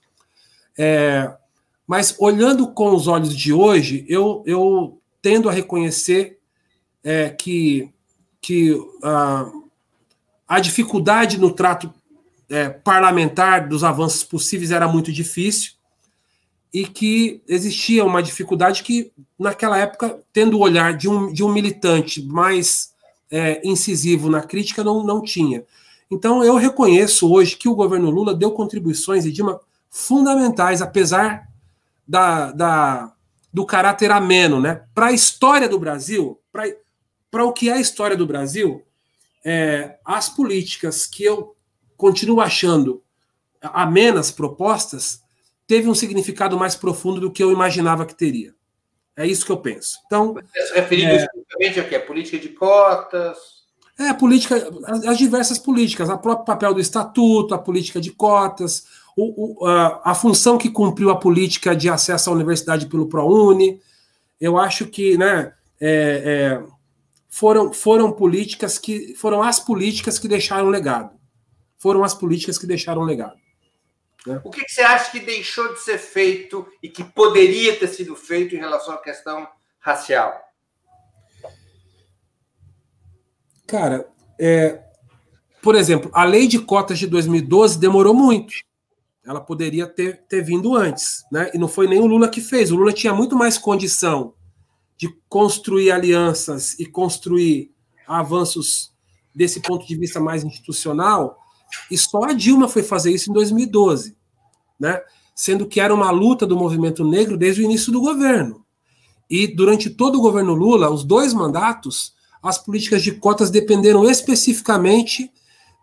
[0.78, 1.36] É,
[1.84, 6.38] mas olhando com os olhos de hoje, eu, eu tendo a reconhecer
[7.02, 7.92] é, que,
[8.40, 9.63] que uh,
[10.46, 11.92] a dificuldade no trato
[12.48, 15.72] é, parlamentar dos avanços possíveis era muito difícil
[16.72, 21.52] e que existia uma dificuldade que, naquela época, tendo o olhar de um, de um
[21.52, 22.92] militante mais
[23.30, 25.64] é, incisivo na crítica, não, não tinha.
[26.10, 31.48] Então, eu reconheço hoje que o governo Lula deu contribuições, Edima, fundamentais, apesar
[32.06, 33.12] da, da,
[33.52, 34.82] do caráter ameno, né?
[34.92, 36.40] Para a história do Brasil,
[37.30, 38.82] para o que é a história do Brasil,
[39.44, 41.54] é, as políticas que eu
[41.96, 43.02] continuo achando
[43.60, 45.22] amenas propostas
[45.66, 48.54] teve um significado mais profundo do que eu imaginava que teria.
[49.16, 49.98] É isso que eu penso.
[50.06, 51.98] Então, Você referindo é, especificamente a quê?
[52.00, 53.38] Política de cotas?
[53.98, 58.86] É, política, as, as diversas políticas, o próprio papel do estatuto, a política de cotas,
[59.16, 63.80] o, o, a, a, função que cumpriu a política de acesso à universidade pelo ProUni.
[64.40, 66.62] Eu acho que né, é, é,
[67.34, 71.18] foram, foram políticas que foram as políticas que deixaram legado.
[71.76, 73.34] Foram as políticas que deixaram legado.
[74.24, 74.40] Né?
[74.44, 78.14] O que, que você acha que deixou de ser feito e que poderia ter sido
[78.14, 79.48] feito em relação à questão
[79.80, 80.32] racial?
[83.66, 84.80] Cara, é,
[85.60, 88.54] por exemplo, a lei de cotas de 2012 demorou muito
[89.26, 91.50] ela poderia ter, ter vindo antes, né?
[91.54, 92.70] E não foi nem o Lula que fez.
[92.70, 94.34] O Lula tinha muito mais condição
[95.04, 97.70] de construir alianças e construir
[98.06, 98.90] avanços
[99.34, 101.38] desse ponto de vista mais institucional,
[101.90, 104.16] e só a Dilma foi fazer isso em 2012,
[104.80, 105.02] né?
[105.34, 108.64] Sendo que era uma luta do movimento negro desde o início do governo.
[109.28, 115.30] E durante todo o governo Lula, os dois mandatos, as políticas de cotas dependeram especificamente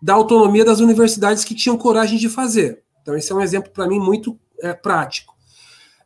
[0.01, 2.81] da autonomia das universidades que tinham coragem de fazer.
[3.01, 5.35] Então, esse é um exemplo para mim muito é, prático.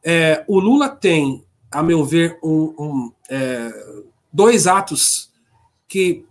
[0.04, 1.45] É, o Lula tem,
[1.76, 3.72] a meu ver, um, um, é,
[4.32, 5.30] dois atos
[5.88, 6.26] que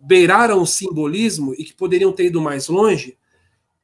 [0.00, 3.16] beiraram o simbolismo e que poderiam ter ido mais longe.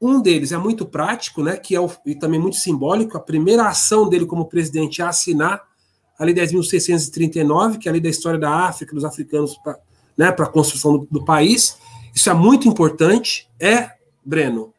[0.01, 3.17] Um deles é muito prático, né, que é o, e também muito simbólico.
[3.17, 5.63] A primeira ação dele como presidente é assinar
[6.19, 9.79] a Lei 10.639, que é a lei da história da África, dos africanos, para
[10.17, 11.77] né, a construção do, do, país.
[12.15, 13.47] Isso é muito importante.
[13.61, 13.91] É,
[14.25, 14.73] Breno,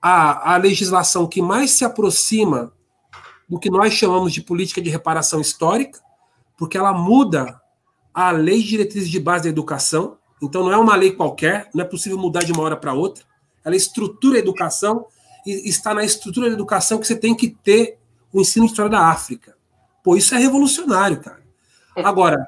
[0.00, 2.72] a, a legislação que mais se aproxima
[3.48, 6.00] do que nós chamamos de política de reparação histórica,
[6.56, 7.60] porque ela muda
[8.12, 10.16] a lei de diretrizes de base da educação.
[10.42, 13.24] Então, não é uma lei qualquer, não é possível mudar de uma hora para outra.
[13.64, 15.06] Ela estrutura a educação
[15.44, 17.98] e está na estrutura da educação que você tem que ter
[18.32, 19.56] o ensino de história da África.
[20.02, 21.42] Pô, isso é revolucionário, cara.
[21.96, 22.46] Agora,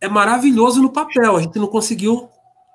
[0.00, 2.28] é maravilhoso no papel, a gente não conseguiu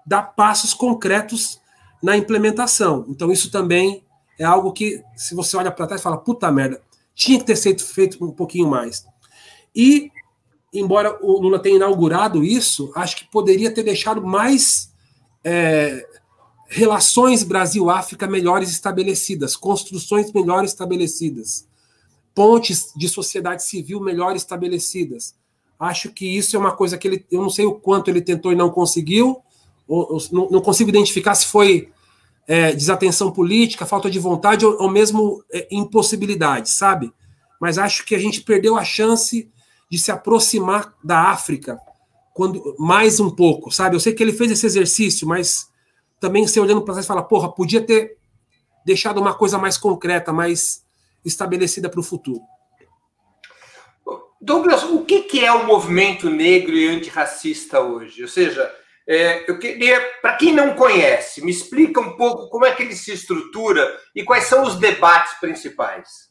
[0.06, 1.60] dar passos concretos
[2.02, 3.06] na implementação.
[3.08, 4.04] Então, isso também
[4.40, 6.82] é algo que, se você olha para trás, fala, puta merda,
[7.22, 9.06] tinha que ter sido feito um pouquinho mais.
[9.76, 10.12] E,
[10.74, 14.92] embora o Lula tenha inaugurado isso, acho que poderia ter deixado mais
[15.44, 16.04] é,
[16.68, 21.68] relações Brasil-África melhores estabelecidas, construções melhores estabelecidas,
[22.34, 25.36] pontes de sociedade civil melhores estabelecidas.
[25.80, 28.52] Acho que isso é uma coisa que ele, eu não sei o quanto ele tentou
[28.52, 29.44] e não conseguiu,
[29.88, 31.92] ou, ou, não, não, consigo identificar se foi
[32.48, 37.12] é, desatenção política, falta de vontade ou, ou mesmo é, impossibilidade, sabe?
[37.60, 39.50] Mas acho que a gente perdeu a chance
[39.90, 41.80] de se aproximar da África
[42.34, 43.96] quando mais um pouco, sabe?
[43.96, 45.70] Eu sei que ele fez esse exercício, mas
[46.20, 48.18] também você olhando para trás fala, porra, podia ter
[48.86, 50.84] deixado uma coisa mais concreta, mais
[51.24, 52.42] estabelecida para o futuro.
[54.42, 58.24] Douglas, o que é o movimento negro e antirracista hoje?
[58.24, 58.74] Ou seja,
[59.08, 62.96] é, eu queria, para quem não conhece, me explica um pouco como é que ele
[62.96, 66.30] se estrutura e quais são os debates principais.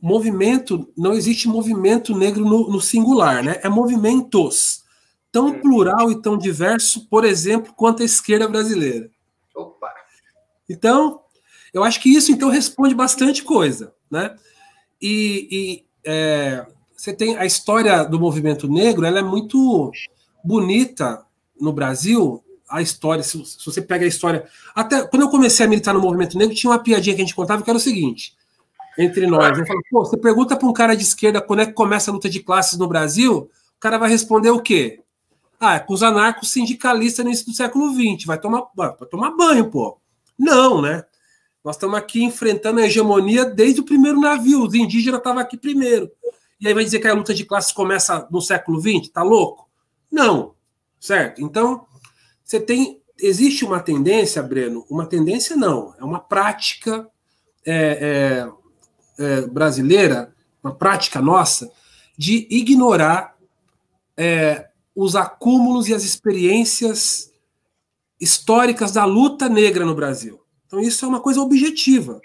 [0.00, 3.60] Movimento, não existe movimento negro no, no singular, né?
[3.62, 4.84] É movimentos
[5.30, 5.60] tão hum.
[5.60, 9.10] plural e tão diverso, por exemplo, quanto a esquerda brasileira.
[9.54, 9.92] Opa.
[10.68, 11.20] Então,
[11.72, 14.36] eu acho que isso então responde bastante coisa, né?
[15.00, 16.66] E, e é,
[16.96, 19.90] você tem a história do movimento negro, ela é muito
[20.42, 21.24] bonita
[21.60, 22.42] no Brasil.
[22.68, 26.00] A história, se, se você pega a história, até quando eu comecei a militar no
[26.00, 28.34] movimento negro, tinha uma piadinha que a gente contava que era o seguinte:
[28.96, 31.72] entre nós, eu falo, pô, você pergunta para um cara de esquerda quando é que
[31.72, 35.00] começa a luta de classes no Brasil, o cara vai responder o quê?
[35.60, 38.24] Ah, é com os anarcos sindicalistas no início do século XX.
[38.26, 39.98] Vai tomar, vai tomar banho, pô.
[40.38, 41.04] Não, né?
[41.64, 44.62] Nós estamos aqui enfrentando a hegemonia desde o primeiro navio.
[44.62, 46.10] Os indígenas estavam aqui primeiro.
[46.60, 49.08] E aí vai dizer que a luta de classes começa no século XX?
[49.08, 49.68] Tá louco?
[50.10, 50.54] Não.
[51.04, 51.42] Certo?
[51.42, 51.84] Então,
[52.42, 53.02] você tem.
[53.20, 57.06] Existe uma tendência, Breno, uma tendência não, é uma prática
[57.64, 58.48] é,
[59.18, 61.70] é, é, brasileira, uma prática nossa,
[62.16, 63.36] de ignorar
[64.16, 67.30] é, os acúmulos e as experiências
[68.18, 70.40] históricas da luta negra no Brasil.
[70.66, 72.18] Então, isso é uma coisa objetiva.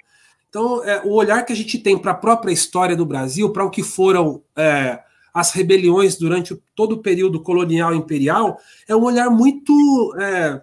[0.48, 3.66] Então, é, o olhar que a gente tem para a própria história do Brasil, para
[3.66, 9.04] o que foram é, as rebeliões durante todo o período colonial e imperial, é um
[9.04, 9.74] olhar muito
[10.20, 10.62] é,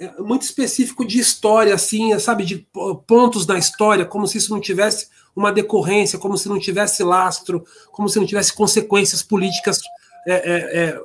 [0.00, 2.66] é, muito específico de história, assim, sabe, de
[3.06, 7.62] pontos na história, como se isso não tivesse uma decorrência, como se não tivesse lastro,
[7.92, 9.78] como se não tivesse consequências políticas
[10.26, 11.00] é, é,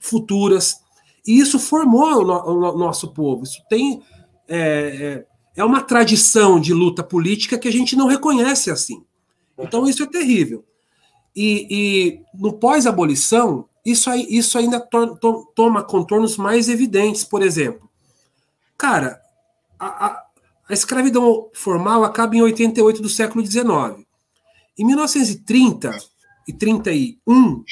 [0.00, 0.80] futuras.
[1.24, 3.44] E isso formou o, no, o nosso povo.
[3.44, 4.02] Isso tem.
[4.48, 9.04] É, é, é, uma tradição de luta política que a gente não reconhece assim.
[9.56, 10.64] Então, isso é terrível.
[11.34, 17.24] E, e no pós-abolição, isso, isso ainda to, to, toma contornos mais evidentes.
[17.24, 17.88] Por exemplo,
[18.76, 19.20] cara,
[19.78, 20.24] a, a,
[20.68, 24.06] a escravidão formal acaba em 88 do século XIX.
[24.78, 25.90] Em 1930
[26.48, 27.64] e 31,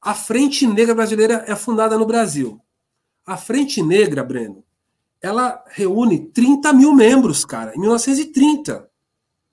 [0.00, 2.60] a Frente Negra Brasileira é fundada no Brasil.
[3.24, 4.64] A Frente Negra, Breno,
[5.20, 8.90] ela reúne 30 mil membros, cara, em 1930.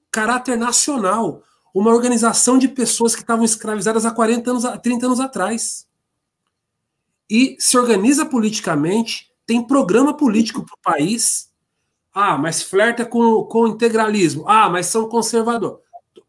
[0.10, 1.44] Caráter nacional.
[1.74, 5.88] Uma organização de pessoas que estavam escravizadas há 40 anos, 30 anos atrás.
[7.30, 11.52] E se organiza politicamente, tem programa político para o país.
[12.14, 14.48] Ah, mas flerta com, com integralismo.
[14.48, 15.80] Ah, mas são conservadores.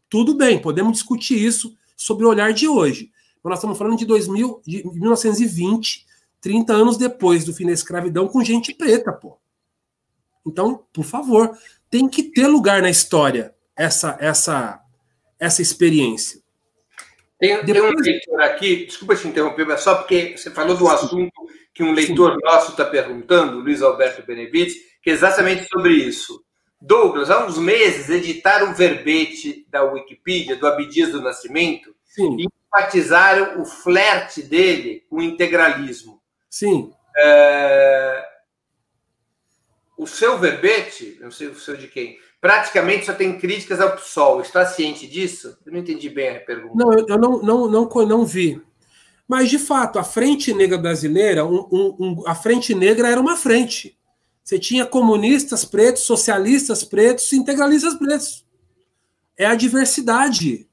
[0.09, 3.11] Tudo bem, podemos discutir isso sobre o olhar de hoje.
[3.43, 6.05] Nós estamos falando de, 2000, de 1920,
[6.39, 9.37] 30 anos depois do fim da escravidão, com gente preta, pô.
[10.45, 11.57] Então, por favor,
[11.89, 14.81] tem que ter lugar na história essa essa
[15.41, 16.39] essa experiência.
[17.39, 17.81] Tem, Depois...
[17.81, 21.33] tem um leitor aqui, desculpa te interromper, mas só porque você falou de um assunto
[21.73, 22.39] que um leitor Sim.
[22.43, 26.43] nosso está perguntando, Luiz Alberto Benevides, que é exatamente sobre isso.
[26.79, 32.37] Douglas, há uns meses editaram um verbete da Wikipedia, do Abdias do Nascimento, Sim.
[32.39, 36.21] e enfatizaram o flerte dele com o integralismo.
[36.47, 36.93] Sim.
[37.17, 38.27] É...
[39.97, 44.41] O seu verbete, não sei o seu de quem, praticamente só tem críticas ao PSOL.
[44.41, 45.55] Está ciente disso?
[45.63, 46.73] Eu não entendi bem a pergunta.
[46.75, 48.59] Não, eu não, não, não, não vi.
[49.27, 53.37] Mas, de fato, a Frente Negra Brasileira, um, um, um, a Frente Negra era uma
[53.37, 53.97] frente.
[54.43, 58.45] Você tinha comunistas pretos, socialistas pretos, integralistas pretos.
[59.37, 60.67] É a diversidade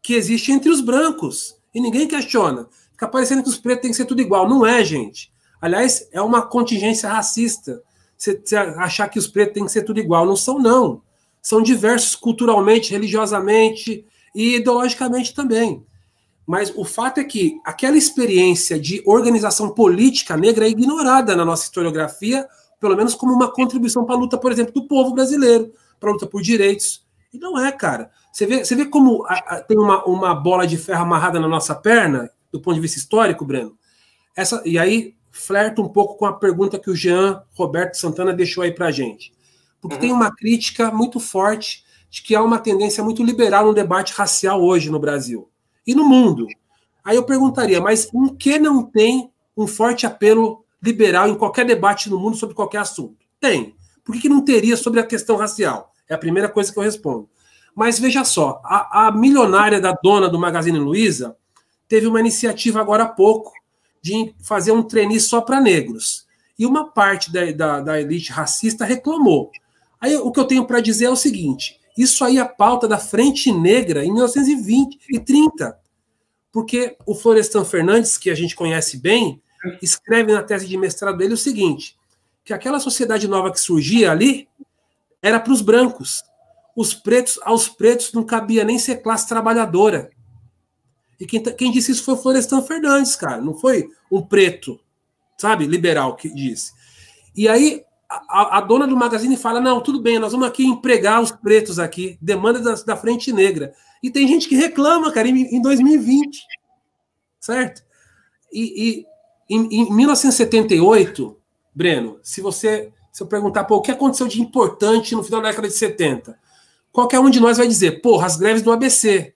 [0.00, 1.56] que existe entre os brancos.
[1.74, 2.68] E ninguém questiona.
[2.92, 4.48] Fica parecendo que os pretos têm que ser tudo igual.
[4.48, 5.32] Não é, gente.
[5.60, 7.82] Aliás, é uma contingência racista.
[8.16, 10.24] Você, você achar que os pretos têm que ser tudo igual.
[10.24, 11.02] Não são, não.
[11.44, 14.02] São diversos culturalmente, religiosamente
[14.34, 15.84] e ideologicamente também.
[16.46, 21.64] Mas o fato é que aquela experiência de organização política negra é ignorada na nossa
[21.64, 22.48] historiografia,
[22.80, 26.12] pelo menos como uma contribuição para a luta, por exemplo, do povo brasileiro, para a
[26.14, 27.04] luta por direitos.
[27.30, 28.10] E não é, cara.
[28.32, 31.46] Você vê, você vê como a, a, tem uma, uma bola de ferro amarrada na
[31.46, 33.76] nossa perna, do ponto de vista histórico, Breno?
[34.34, 38.64] Essa, e aí flerta um pouco com a pergunta que o Jean Roberto Santana deixou
[38.64, 39.34] aí para a gente.
[39.84, 40.00] Porque uhum.
[40.00, 44.62] tem uma crítica muito forte de que há uma tendência muito liberal no debate racial
[44.62, 45.50] hoje no Brasil
[45.86, 46.46] e no mundo.
[47.04, 52.08] Aí eu perguntaria, mas em que não tem um forte apelo liberal em qualquer debate
[52.08, 53.16] no mundo sobre qualquer assunto?
[53.38, 53.76] Tem.
[54.02, 55.92] Por que, que não teria sobre a questão racial?
[56.08, 57.28] É a primeira coisa que eu respondo.
[57.74, 61.36] Mas veja só, a, a milionária da dona do Magazine Luiza
[61.86, 63.52] teve uma iniciativa agora há pouco
[64.00, 66.24] de fazer um trainee só para negros.
[66.58, 69.50] E uma parte da, da, da, elite racista reclamou.
[70.04, 72.98] Aí o que eu tenho para dizer é o seguinte: isso aí é pauta da
[72.98, 75.78] Frente Negra em 1920 e 30.
[76.52, 79.40] Porque o Florestan Fernandes, que a gente conhece bem,
[79.80, 81.96] escreve na tese de mestrado dele o seguinte:
[82.44, 84.46] que aquela sociedade nova que surgia ali
[85.22, 86.22] era para os brancos.
[86.76, 90.10] Os pretos, aos pretos não cabia nem ser classe trabalhadora.
[91.18, 93.40] E quem, quem disse isso foi o Florestan Fernandes, cara.
[93.40, 94.78] Não foi um preto,
[95.38, 96.74] sabe, liberal que disse.
[97.34, 101.20] E aí a, a, dona do magazine fala: não, tudo bem, nós vamos aqui empregar
[101.20, 103.74] os pretos aqui, demanda da, da frente negra.
[104.02, 106.42] E tem gente que reclama, cara, em, em 2020.
[107.40, 107.82] Certo?
[108.52, 109.06] E,
[109.48, 111.36] e em, em, 1978,
[111.74, 115.48] Breno, se você se eu perguntar, pô, o que aconteceu de importante no final da
[115.48, 116.36] década de 70?
[116.90, 119.32] Qualquer um de nós vai dizer, porra, as greves do ABC.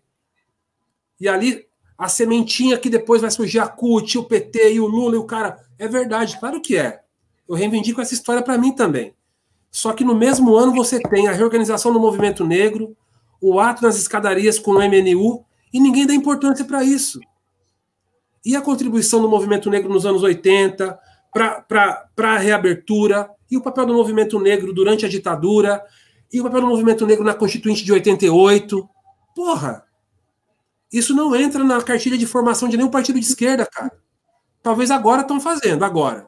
[1.21, 1.65] E ali
[1.97, 5.25] a sementinha que depois vai surgir a CUT, o PT e o Lula e o
[5.25, 5.65] cara.
[5.79, 7.03] É verdade, claro que é.
[7.49, 9.15] Eu reivindico essa história para mim também.
[9.71, 12.97] Só que no mesmo ano você tem a reorganização do movimento negro,
[13.41, 17.21] o ato nas escadarias com o MNU, e ninguém dá importância para isso.
[18.45, 20.99] E a contribuição do movimento negro nos anos 80
[21.33, 25.85] para a reabertura, e o papel do movimento negro durante a ditadura,
[26.33, 28.89] e o papel do movimento negro na Constituinte de 88.
[29.35, 29.85] Porra!
[30.93, 33.93] Isso não entra na cartilha de formação de nenhum partido de esquerda, cara.
[34.63, 36.27] Talvez agora estão fazendo, agora.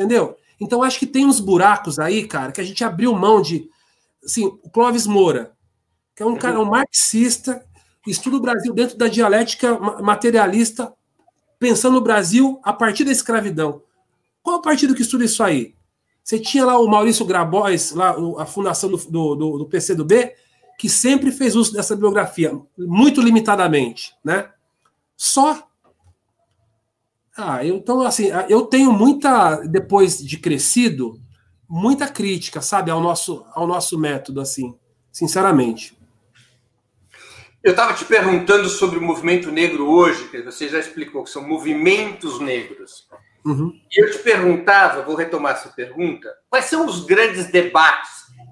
[0.00, 0.34] Entendeu?
[0.58, 3.68] Então acho que tem uns buracos aí, cara, que a gente abriu mão de.
[4.24, 5.52] Assim, o Clóvis Moura,
[6.16, 7.62] que é um cara, um marxista,
[8.06, 10.90] estuda o Brasil dentro da dialética materialista,
[11.58, 13.82] pensando no Brasil a partir da escravidão.
[14.42, 15.74] Qual o partido que estuda isso aí?
[16.24, 18.96] Você tinha lá o Maurício Grabois, lá a fundação do,
[19.34, 20.32] do, do PCdoB,
[20.78, 24.50] que sempre fez uso dessa biografia, muito limitadamente, né?
[25.14, 25.69] Só
[27.36, 31.20] ah, eu, então, assim, eu tenho muita, depois de crescido,
[31.68, 34.76] muita crítica, sabe, ao nosso, ao nosso método, assim,
[35.12, 35.96] sinceramente.
[37.62, 41.46] Eu estava te perguntando sobre o movimento negro hoje, que você já explicou que são
[41.46, 43.06] movimentos negros.
[43.44, 43.72] Uhum.
[43.90, 48.10] E eu te perguntava, vou retomar essa pergunta, quais são os grandes debates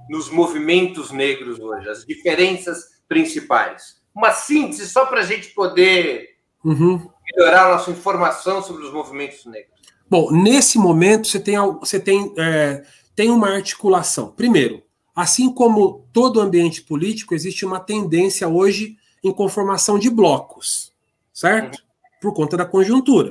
[0.09, 3.99] nos movimentos negros hoje, as diferenças principais?
[4.15, 6.27] Uma síntese só para a gente poder
[6.65, 9.79] uhum melhorar a nossa informação sobre os movimentos negros?
[10.09, 12.83] Bom, nesse momento você tem, você tem, é,
[13.15, 14.31] tem uma articulação.
[14.31, 14.83] Primeiro,
[15.15, 20.93] assim como todo ambiente político, existe uma tendência hoje em conformação de blocos,
[21.33, 21.77] certo?
[21.77, 21.85] Uhum.
[22.21, 23.31] Por conta da conjuntura.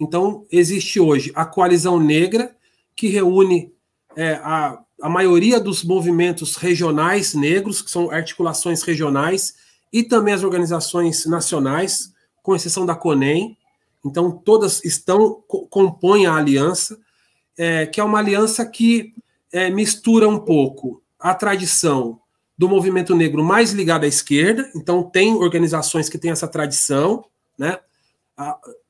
[0.00, 2.54] Então, existe hoje a coalizão negra,
[2.96, 3.72] que reúne
[4.16, 9.54] é, a, a maioria dos movimentos regionais negros, que são articulações regionais,
[9.92, 12.12] e também as organizações nacionais,
[12.44, 13.56] com exceção da CONEM.
[14.04, 16.96] Então, todas estão, compõem a aliança,
[17.56, 19.14] é, que é uma aliança que
[19.50, 22.20] é, mistura um pouco a tradição
[22.56, 27.24] do movimento negro mais ligado à esquerda, então tem organizações que têm essa tradição,
[27.58, 27.78] né?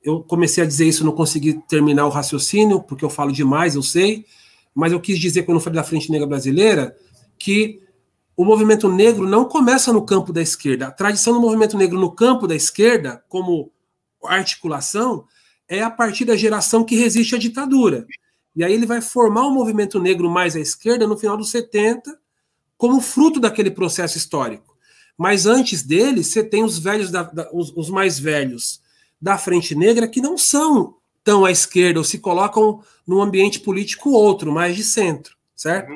[0.02, 3.82] Eu comecei a dizer isso, não consegui terminar o raciocínio, porque eu falo demais, eu
[3.82, 4.26] sei,
[4.74, 6.96] mas eu quis dizer, quando eu falei da Frente Negra Brasileira,
[7.38, 7.83] que
[8.36, 10.88] o movimento negro não começa no campo da esquerda.
[10.88, 13.70] A tradição do movimento negro no campo da esquerda, como
[14.24, 15.26] articulação,
[15.68, 18.06] é a partir da geração que resiste à ditadura.
[18.56, 21.50] E aí ele vai formar o um movimento negro mais à esquerda no final dos
[21.50, 22.18] 70,
[22.76, 24.76] como fruto daquele processo histórico.
[25.16, 28.80] Mas antes dele, você tem os velhos, da, da, os, os, mais velhos
[29.20, 34.10] da Frente Negra que não são tão à esquerda, ou se colocam num ambiente político
[34.10, 35.94] outro, mais de centro, certo?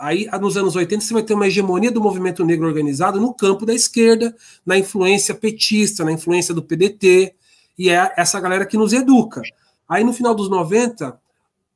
[0.00, 3.66] Aí, nos anos 80, você vai ter uma hegemonia do movimento negro organizado no campo
[3.66, 4.34] da esquerda,
[4.64, 7.34] na influência petista, na influência do PDT,
[7.78, 9.42] e é essa galera que nos educa.
[9.86, 11.20] Aí, no final dos 90,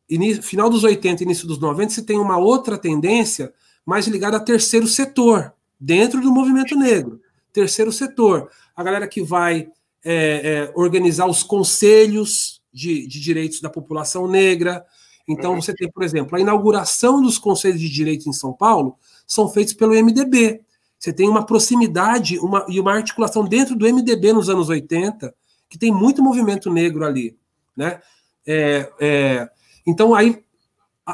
[0.08, 3.52] início, final dos 80 início dos 90, você tem uma outra tendência
[3.84, 7.20] mais ligada a terceiro setor, dentro do movimento negro.
[7.52, 8.50] Terceiro setor.
[8.74, 9.68] A galera que vai
[10.02, 14.84] é, é, organizar os conselhos de, de, direitos da população negra.
[15.28, 15.62] Então, uhum.
[15.62, 18.96] você tem, por exemplo, a inauguração dos conselhos de direitos em São Paulo
[19.26, 20.60] são feitos pelo MDB.
[20.98, 25.34] Você tem uma proximidade uma, e uma articulação dentro do MDB nos anos 80,
[25.68, 27.36] que tem muito movimento negro ali.
[27.76, 28.00] Né?
[28.46, 29.48] É, é,
[29.86, 30.42] então, aí,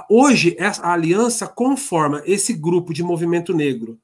[0.08, 3.98] hoje, a aliança conforma esse grupo de movimento negro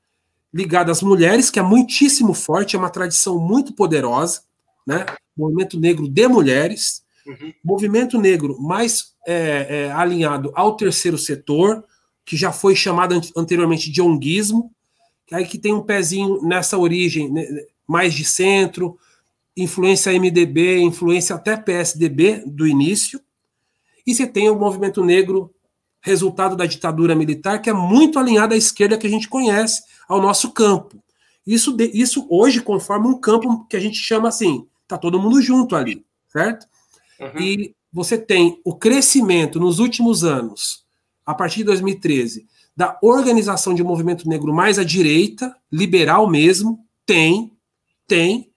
[0.52, 4.40] ligado às mulheres, que é muitíssimo forte, é uma tradição muito poderosa,
[4.86, 5.04] né?
[5.36, 7.52] Movimento negro de mulheres, uhum.
[7.64, 11.84] movimento negro mais é, é, alinhado ao terceiro setor,
[12.24, 14.72] que já foi chamado anteriormente de onguismo,
[15.26, 17.46] que aí que tem um pezinho nessa origem né,
[17.86, 18.98] mais de centro,
[19.56, 23.20] influência MDB, influência até PSDB do início,
[24.06, 25.52] e você tem o movimento negro,
[26.00, 30.22] resultado da ditadura militar, que é muito alinhado à esquerda que a gente conhece, ao
[30.22, 31.02] nosso campo.
[31.44, 35.74] Isso, isso hoje conforma um campo que a gente chama assim, tá todo mundo junto
[35.74, 36.66] ali, certo?
[37.20, 37.40] Uhum.
[37.40, 40.84] E você tem o crescimento nos últimos anos,
[41.24, 42.46] a partir de 2013,
[42.76, 47.52] da organização de um movimento negro mais à direita, liberal mesmo, tem,
[48.06, 48.50] tem.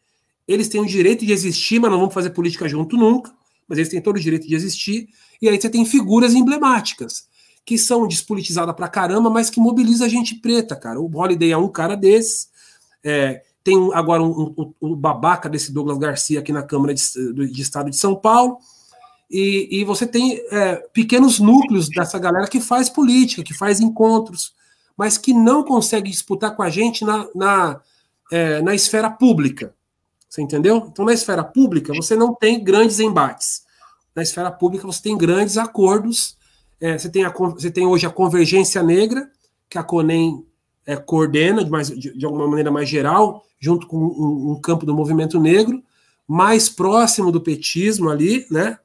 [0.48, 3.34] Eles têm o direito de existir, mas não vamos fazer política junto nunca,
[3.68, 5.08] mas eles têm todo o direito de existir.
[5.42, 7.30] E aí você tem figuras emblemáticas,
[7.64, 11.00] que são despolitizadas pra caramba, mas que mobiliza a gente preta, cara.
[11.00, 12.50] O Holiday é um cara desses.
[13.04, 17.02] É, tem agora um, um, um, babaca desse Douglas Garcia aqui na Câmara de,
[17.52, 18.58] de Estado de São Paulo.
[19.30, 24.54] E, e você tem é, pequenos núcleos dessa galera que faz política, que faz encontros,
[24.98, 27.82] mas que não consegue disputar com a gente na, na,
[28.32, 29.74] é, na esfera pública.
[30.28, 30.88] Você entendeu?
[30.92, 33.70] Então, na esfera pública, você não tem grandes embates
[34.20, 36.38] na esfera pública você tem grandes acordos.
[36.80, 39.30] É, você, tem a, você tem hoje a Convergência Negra,
[39.70, 40.46] que a CONEM
[40.90, 44.88] é, coordena de, mais, de, de, alguma maneira mais geral, junto com um, um, campo
[44.88, 45.84] do movimento negro,
[46.28, 48.80] mais próximo do petismo ali, né?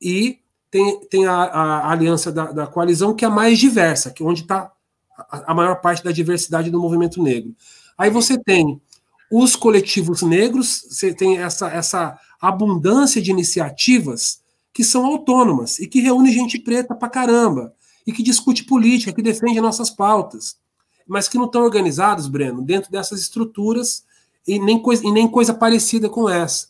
[0.00, 0.38] E
[0.70, 4.40] tem, tem a, a aliança da, da, coalizão, que é mais diversa, que é onde
[4.40, 4.72] está
[5.14, 7.54] a, a maior parte da diversidade do movimento negro.
[7.98, 8.80] Aí você tem
[9.30, 14.40] os coletivos negros, você tem essa, essa abundância de iniciativas
[14.72, 17.74] que são autônomas e que reúne gente preta pra caramba
[18.06, 20.56] e que discute política, que defende nossas pautas,
[21.12, 24.02] mas que não estão organizados, Breno, dentro dessas estruturas
[24.48, 26.68] e nem coisa, e nem coisa parecida com essa.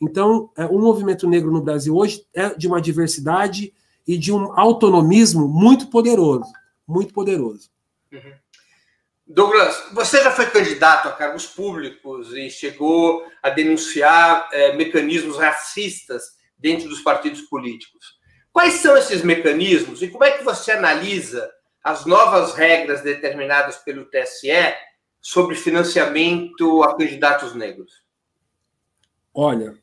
[0.00, 3.74] Então, é, o movimento negro no Brasil hoje é de uma diversidade
[4.08, 6.50] e de um autonomismo muito poderoso,
[6.88, 7.68] muito poderoso.
[8.10, 8.32] Uhum.
[9.26, 16.22] Douglas, você já foi candidato a cargos públicos e chegou a denunciar é, mecanismos racistas
[16.56, 18.16] dentro dos partidos políticos.
[18.50, 21.46] Quais são esses mecanismos e como é que você analisa
[21.86, 24.74] as novas regras determinadas pelo TSE
[25.20, 28.02] sobre financiamento a candidatos negros?
[29.32, 29.78] Olha,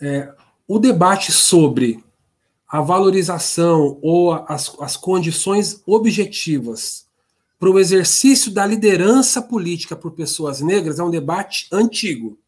[0.00, 0.32] é,
[0.68, 2.04] o debate sobre
[2.68, 7.08] a valorização ou as, as condições objetivas
[7.58, 12.38] para o exercício da liderança política por pessoas negras é um debate antigo.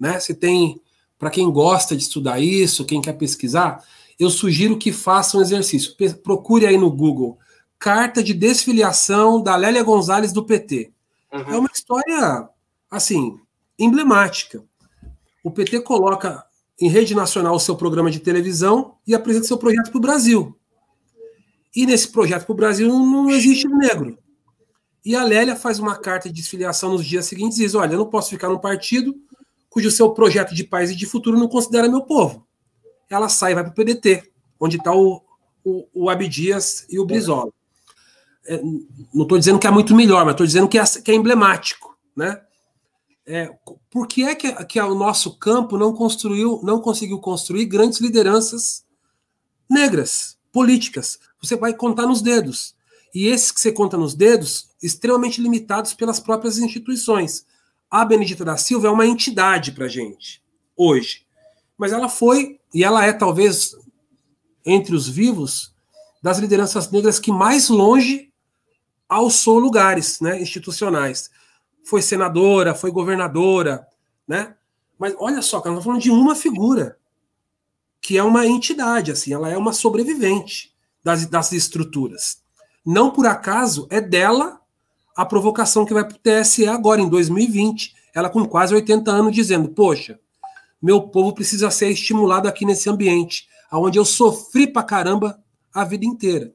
[0.00, 0.18] Né?
[0.18, 0.82] Você tem
[1.16, 3.84] para quem gosta de estudar isso, quem quer pesquisar,
[4.18, 5.94] eu sugiro que faça um exercício.
[6.24, 7.38] Procure aí no Google
[7.78, 10.92] carta de desfiliação da Lélia Gonzalez do PT.
[11.32, 11.40] Uhum.
[11.40, 12.48] É uma história,
[12.90, 13.38] assim,
[13.78, 14.64] emblemática.
[15.44, 16.44] O PT coloca
[16.80, 20.56] em rede nacional o seu programa de televisão e apresenta seu projeto para o Brasil.
[21.74, 24.18] E nesse projeto para o Brasil não existe negro.
[25.04, 27.98] E a Lélia faz uma carta de desfiliação nos dias seguintes e diz: Olha, eu
[27.98, 29.14] não posso ficar num partido
[29.70, 32.46] cujo seu projeto de paz e de futuro não considera meu povo.
[33.08, 35.22] Ela sai e vai para o PDT, onde está o,
[35.64, 37.52] o, o Abdias e o Brizola.
[38.48, 38.60] É,
[39.14, 41.96] não estou dizendo que é muito melhor, mas estou dizendo que é, que é emblemático.
[42.16, 42.40] Né?
[43.26, 43.50] É,
[43.90, 48.84] por que é que, que o nosso campo não construiu, não conseguiu construir grandes lideranças
[49.68, 51.18] negras, políticas?
[51.42, 52.74] Você vai contar nos dedos.
[53.14, 57.46] E esses que você conta nos dedos, extremamente limitados pelas próprias instituições
[57.90, 60.42] a Benedita da Silva é uma entidade para gente
[60.76, 61.22] hoje.
[61.76, 63.74] Mas ela foi, e ela é talvez
[64.64, 65.74] entre os vivos,
[66.22, 68.27] das lideranças negras que mais longe
[69.08, 71.30] alçou lugares né, institucionais.
[71.84, 73.86] Foi senadora, foi governadora,
[74.26, 74.54] né?
[74.98, 76.98] Mas olha só, nós estamos falando de uma figura,
[78.00, 82.42] que é uma entidade, assim, ela é uma sobrevivente das, das estruturas.
[82.84, 84.60] Não por acaso é dela
[85.16, 89.34] a provocação que vai para o TSE agora, em 2020, ela com quase 80 anos,
[89.34, 90.18] dizendo: Poxa,
[90.80, 95.42] meu povo precisa ser estimulado aqui nesse ambiente, onde eu sofri pra caramba
[95.74, 96.52] a vida inteira.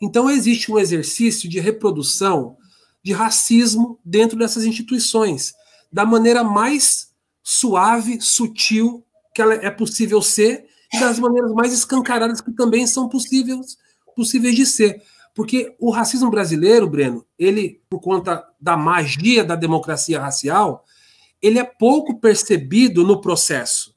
[0.00, 2.56] Então existe um exercício de reprodução
[3.02, 5.54] de racismo dentro dessas instituições,
[5.92, 12.40] da maneira mais suave, sutil que ela é possível ser, e das maneiras mais escancaradas
[12.40, 13.76] que também são possíveis,
[14.14, 15.02] possíveis de ser.
[15.34, 20.84] Porque o racismo brasileiro, Breno, ele, por conta da magia da democracia racial,
[21.42, 23.94] ele é pouco percebido no processo,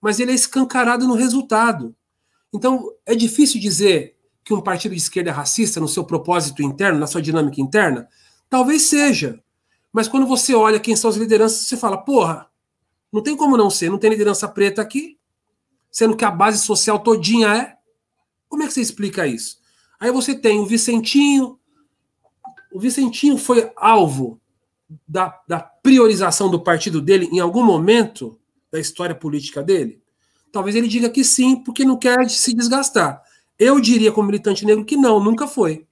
[0.00, 1.96] mas ele é escancarado no resultado.
[2.52, 4.15] Então, é difícil dizer
[4.46, 8.08] que um partido de esquerda é racista no seu propósito interno, na sua dinâmica interna?
[8.48, 9.42] Talvez seja.
[9.92, 12.46] Mas quando você olha quem são as lideranças, você fala, porra,
[13.12, 15.18] não tem como não ser, não tem liderança preta aqui,
[15.90, 17.76] sendo que a base social todinha é.
[18.48, 19.58] Como é que você explica isso?
[19.98, 21.58] Aí você tem o Vicentinho.
[22.72, 24.40] O Vicentinho foi alvo
[25.08, 28.38] da, da priorização do partido dele em algum momento
[28.70, 30.00] da história política dele?
[30.52, 33.25] Talvez ele diga que sim, porque não quer se desgastar.
[33.58, 35.86] Eu diria, como militante negro, que não, nunca foi.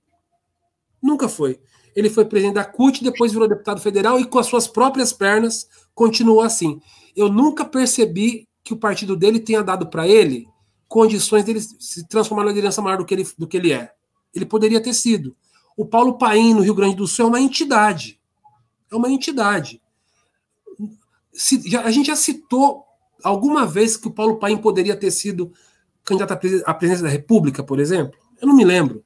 [1.02, 1.60] Nunca foi.
[1.94, 5.68] Ele foi presidente da CUT, depois virou deputado federal e, com as suas próprias pernas,
[5.94, 6.80] continuou assim.
[7.16, 10.48] Eu nunca percebi que o partido dele tenha dado para ele
[10.88, 13.92] condições dele se transformar na liderança maior do que, ele, do que ele é.
[14.32, 15.36] Ele poderia ter sido.
[15.76, 18.20] O Paulo Paim, no Rio Grande do Sul, é uma entidade.
[18.92, 19.82] É uma entidade.
[21.32, 22.84] Se, já, a gente já citou
[23.24, 25.52] alguma vez que o Paulo Paim poderia ter sido
[26.04, 28.18] candidato à presidência da República, por exemplo?
[28.40, 29.04] Eu não me lembro.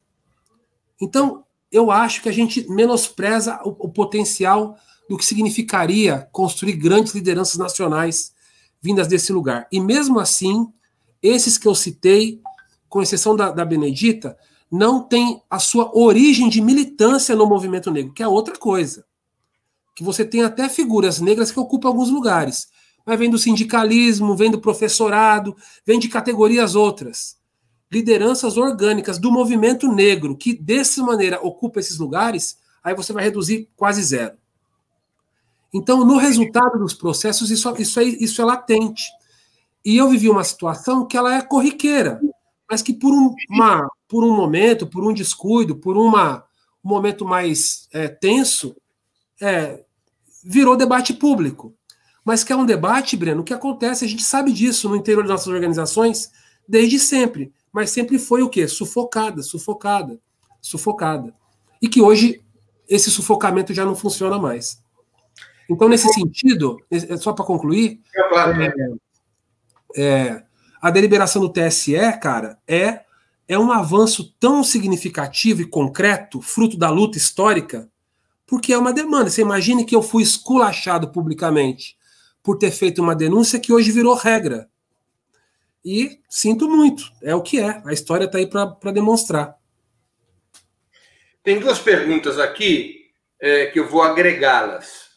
[1.00, 4.76] Então, eu acho que a gente menospreza o, o potencial
[5.08, 8.32] do que significaria construir grandes lideranças nacionais
[8.80, 9.66] vindas desse lugar.
[9.72, 10.70] E mesmo assim,
[11.22, 12.40] esses que eu citei,
[12.88, 14.36] com exceção da, da Benedita,
[14.70, 19.04] não têm a sua origem de militância no movimento negro, que é outra coisa.
[19.94, 22.68] Que você tem até figuras negras que ocupam alguns lugares,
[23.08, 25.56] mas vem do sindicalismo, vem do professorado,
[25.86, 27.38] vem de categorias outras.
[27.90, 33.66] Lideranças orgânicas do movimento negro, que dessa maneira ocupa esses lugares, aí você vai reduzir
[33.74, 34.36] quase zero.
[35.72, 39.04] Então, no resultado dos processos, isso, isso, é, isso é latente.
[39.82, 42.20] E eu vivi uma situação que ela é corriqueira,
[42.70, 46.44] mas que por um, uma, por um momento, por um descuido, por uma,
[46.84, 48.76] um momento mais é, tenso,
[49.40, 49.82] é,
[50.44, 51.74] virou debate público
[52.28, 55.30] mas que é um debate, Breno, que acontece, a gente sabe disso no interior das
[55.30, 56.30] nossas organizações
[56.68, 58.68] desde sempre, mas sempre foi o quê?
[58.68, 60.20] Sufocada, sufocada,
[60.60, 61.32] sufocada.
[61.80, 62.42] E que hoje
[62.86, 64.78] esse sufocamento já não funciona mais.
[65.70, 67.98] Então, nesse sentido, é, só para concluir,
[69.96, 70.42] é, é,
[70.82, 73.04] a deliberação do TSE, cara, é,
[73.48, 77.88] é um avanço tão significativo e concreto, fruto da luta histórica,
[78.46, 79.30] porque é uma demanda.
[79.30, 81.96] Você imagine que eu fui esculachado publicamente
[82.48, 84.70] por ter feito uma denúncia que hoje virou regra.
[85.84, 87.82] E sinto muito, é o que é.
[87.84, 89.54] A história está aí para demonstrar.
[91.44, 95.10] Tem duas perguntas aqui é, que eu vou agregá-las.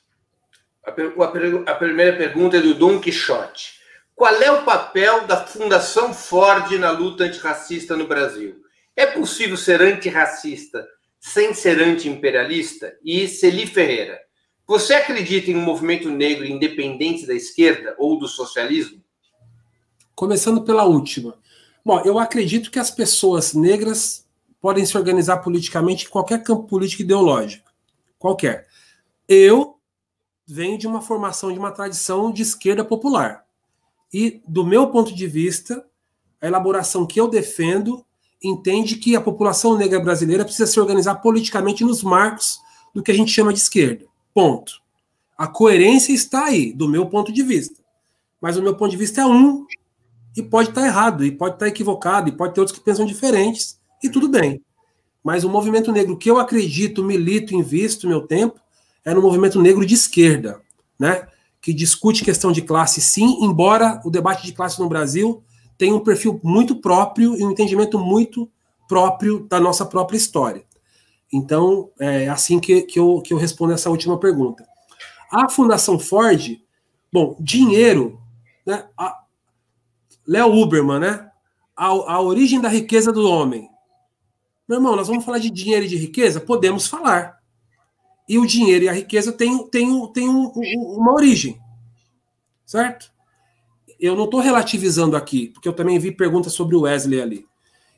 [0.86, 3.80] A, a, a primeira pergunta é do Dom Quixote.
[4.14, 8.62] Qual é o papel da Fundação Ford na luta antirracista no Brasil?
[8.94, 10.86] É possível ser antirracista
[11.18, 12.94] sem ser anti-imperialista?
[13.02, 14.20] E Celi Ferreira,
[14.72, 19.04] você acredita em um movimento negro independente da esquerda ou do socialismo?
[20.16, 21.38] Começando pela última.
[21.84, 24.26] Bom, eu acredito que as pessoas negras
[24.62, 27.70] podem se organizar politicamente em qualquer campo político ideológico.
[28.18, 28.66] Qualquer.
[29.28, 29.76] Eu
[30.48, 33.44] venho de uma formação, de uma tradição de esquerda popular.
[34.14, 35.86] E, do meu ponto de vista,
[36.40, 38.06] a elaboração que eu defendo
[38.42, 42.58] entende que a população negra brasileira precisa se organizar politicamente nos marcos
[42.96, 44.10] do que a gente chama de esquerda.
[44.34, 44.82] Ponto.
[45.38, 47.82] A coerência está aí, do meu ponto de vista.
[48.40, 49.66] Mas o meu ponto de vista é um,
[50.36, 53.80] e pode estar errado, e pode estar equivocado, e pode ter outros que pensam diferentes,
[54.04, 54.62] e tudo bem.
[55.24, 58.60] Mas o movimento negro que eu acredito, milito, invisto meu tempo,
[59.06, 60.62] é no movimento negro de esquerda,
[60.98, 61.28] né?
[61.62, 65.44] Que discute questão de classe, sim, embora o debate de classe no Brasil
[65.78, 68.50] tenha um perfil muito próprio e um entendimento muito
[68.88, 70.64] próprio da nossa própria história.
[71.32, 74.68] Então, é assim que, que, eu, que eu respondo essa última pergunta.
[75.32, 76.60] A Fundação Ford,
[77.12, 78.20] bom, dinheiro,
[78.66, 78.86] né?
[80.28, 81.32] Léo Uberman, né?
[81.76, 83.70] A, a origem da riqueza do homem.
[84.68, 86.40] Meu irmão, nós vamos falar de dinheiro e de riqueza?
[86.40, 87.40] Podemos falar.
[88.28, 91.60] E o dinheiro e a riqueza têm, têm, têm um, um, uma origem.
[92.66, 93.12] Certo?
[94.00, 97.46] Eu não estou relativizando aqui, porque eu também vi perguntas sobre o Wesley ali.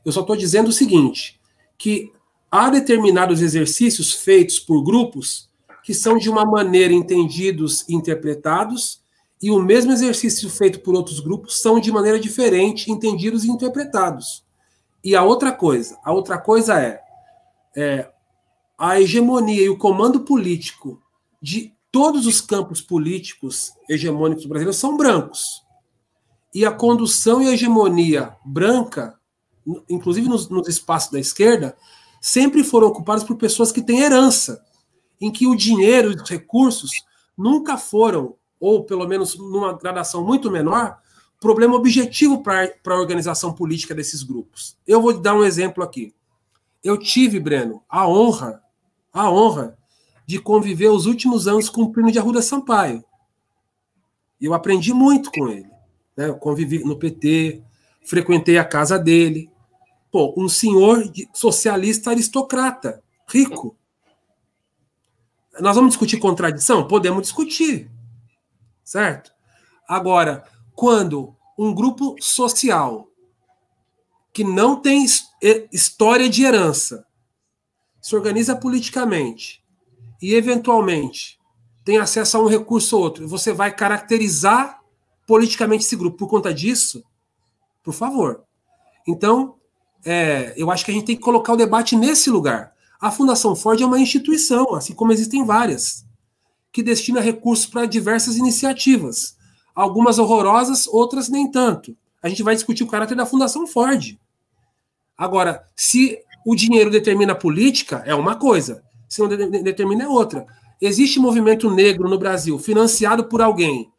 [0.04, 1.40] Eu só estou dizendo o seguinte:
[1.78, 2.12] que
[2.54, 5.50] há determinados exercícios feitos por grupos
[5.82, 9.02] que são de uma maneira entendidos e interpretados,
[9.42, 14.44] e o mesmo exercício feito por outros grupos são de maneira diferente entendidos e interpretados.
[15.02, 17.00] E a outra coisa, a outra coisa é,
[17.76, 18.08] é
[18.78, 21.02] a hegemonia e o comando político
[21.42, 25.64] de todos os campos políticos hegemônicos brasileiros são brancos.
[26.54, 29.18] E a condução e a hegemonia branca,
[29.88, 31.76] inclusive nos, nos espaços da esquerda,
[32.24, 34.64] sempre foram ocupados por pessoas que têm herança,
[35.20, 37.04] em que o dinheiro e os recursos
[37.36, 40.96] nunca foram, ou pelo menos numa gradação muito menor,
[41.38, 44.74] problema objetivo para a organização política desses grupos.
[44.86, 46.14] Eu vou dar um exemplo aqui.
[46.82, 48.62] Eu tive, Breno, a honra,
[49.12, 49.76] a honra
[50.26, 53.04] de conviver os últimos anos com o Plínio de Arruda Sampaio.
[54.40, 55.68] Eu aprendi muito com ele.
[56.16, 56.28] Né?
[56.30, 57.62] Eu convivi no PT,
[58.02, 59.50] frequentei a casa dele.
[60.14, 61.02] Pô, um senhor
[61.32, 63.76] socialista aristocrata, rico.
[65.58, 66.86] Nós vamos discutir contradição?
[66.86, 67.90] Podemos discutir.
[68.84, 69.32] Certo?
[69.88, 73.08] Agora, quando um grupo social
[74.32, 75.04] que não tem
[75.72, 77.04] história de herança
[78.00, 79.64] se organiza politicamente
[80.22, 81.40] e, eventualmente,
[81.84, 84.80] tem acesso a um recurso ou outro, você vai caracterizar
[85.26, 87.02] politicamente esse grupo por conta disso?
[87.82, 88.44] Por favor.
[89.08, 89.58] Então,
[90.04, 92.72] é, eu acho que a gente tem que colocar o debate nesse lugar.
[93.00, 96.04] A Fundação Ford é uma instituição, assim como existem várias,
[96.72, 99.36] que destina recursos para diversas iniciativas
[99.74, 101.96] algumas horrorosas, outras nem tanto.
[102.22, 104.16] A gente vai discutir o caráter da Fundação Ford.
[105.18, 108.82] Agora, se o dinheiro determina a política, é uma coisa.
[109.08, 110.46] Se não determina, é outra.
[110.80, 113.90] Existe movimento negro no Brasil financiado por alguém,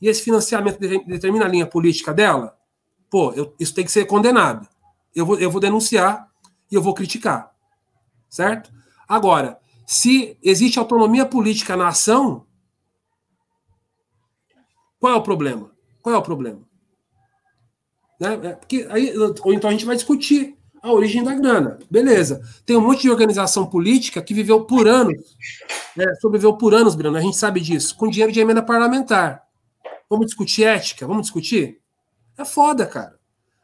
[0.00, 2.56] e esse financiamento determina a linha política dela?
[3.08, 4.66] Pô, eu, isso tem que ser condenado.
[5.14, 6.28] Eu vou, eu vou denunciar
[6.70, 7.52] e eu vou criticar.
[8.28, 8.72] Certo?
[9.06, 12.46] Agora, se existe autonomia política na ação,
[14.98, 15.70] qual é o problema?
[16.00, 16.60] Qual é o problema?
[18.18, 18.34] Né?
[18.42, 21.78] É, porque aí, ou então a gente vai discutir a origem da grana.
[21.90, 22.42] Beleza.
[22.66, 25.36] Tem um monte de organização política que viveu por anos,
[25.96, 29.44] né, sobreviveu por anos, Bruno, a gente sabe disso, com dinheiro de emenda parlamentar.
[30.10, 31.06] Vamos discutir ética?
[31.06, 31.80] Vamos discutir?
[32.36, 33.18] É foda, cara.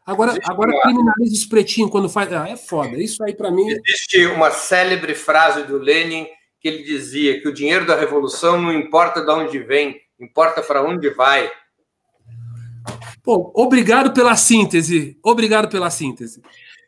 [0.08, 2.32] Agora, agora criminaliza os pretinhos quando faz.
[2.32, 2.96] Ah, é foda.
[2.96, 3.66] Isso aí, para mim.
[3.68, 6.26] Existe uma célebre frase do Lenin
[6.58, 10.82] que ele dizia que o dinheiro da revolução não importa de onde vem, importa para
[10.82, 11.52] onde vai.
[13.22, 15.18] Pô, obrigado pela síntese.
[15.22, 16.40] Obrigado pela síntese.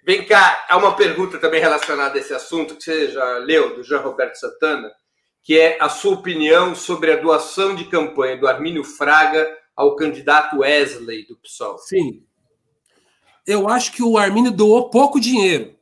[0.03, 3.85] Vem cá, há uma pergunta também relacionada a esse assunto que você já leu, do
[3.85, 4.91] Jean Roberto Santana,
[5.43, 9.47] que é a sua opinião sobre a doação de campanha do Armínio Fraga
[9.77, 11.77] ao candidato Wesley do PSOL.
[11.77, 12.25] Sim.
[13.51, 15.75] Eu acho que o Armínio doou pouco dinheiro.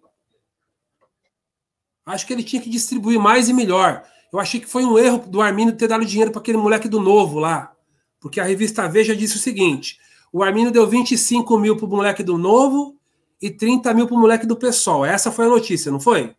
[2.07, 4.09] Acho que ele tinha que distribuir mais e melhor.
[4.33, 6.99] Eu achei que foi um erro do Armínio ter dado dinheiro para aquele moleque do
[6.99, 7.77] Novo lá.
[8.19, 10.01] Porque a revista Veja disse o seguinte:
[10.33, 12.99] o Armínio deu 25 mil para o moleque do Novo
[13.39, 15.05] e 30 mil para o moleque do Pessoal.
[15.05, 16.35] Essa foi a notícia, não foi?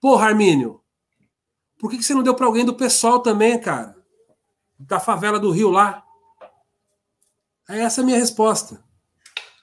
[0.00, 0.80] Porra, Armínio,
[1.78, 3.94] por que, que você não deu para alguém do Pessoal também, cara?
[4.78, 6.02] Da favela do Rio lá?
[7.68, 8.85] Essa é a minha resposta.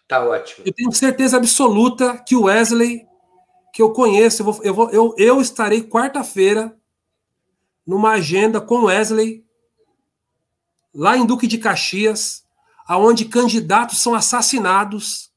[0.07, 0.65] Tá ótimo.
[0.65, 3.05] Eu tenho certeza absoluta que o Wesley,
[3.73, 6.75] que eu conheço, eu, vou, eu, vou, eu, eu estarei quarta-feira
[7.85, 9.43] numa agenda com Wesley,
[10.93, 12.45] lá em Duque de Caxias,
[12.87, 15.31] aonde candidatos são assassinados,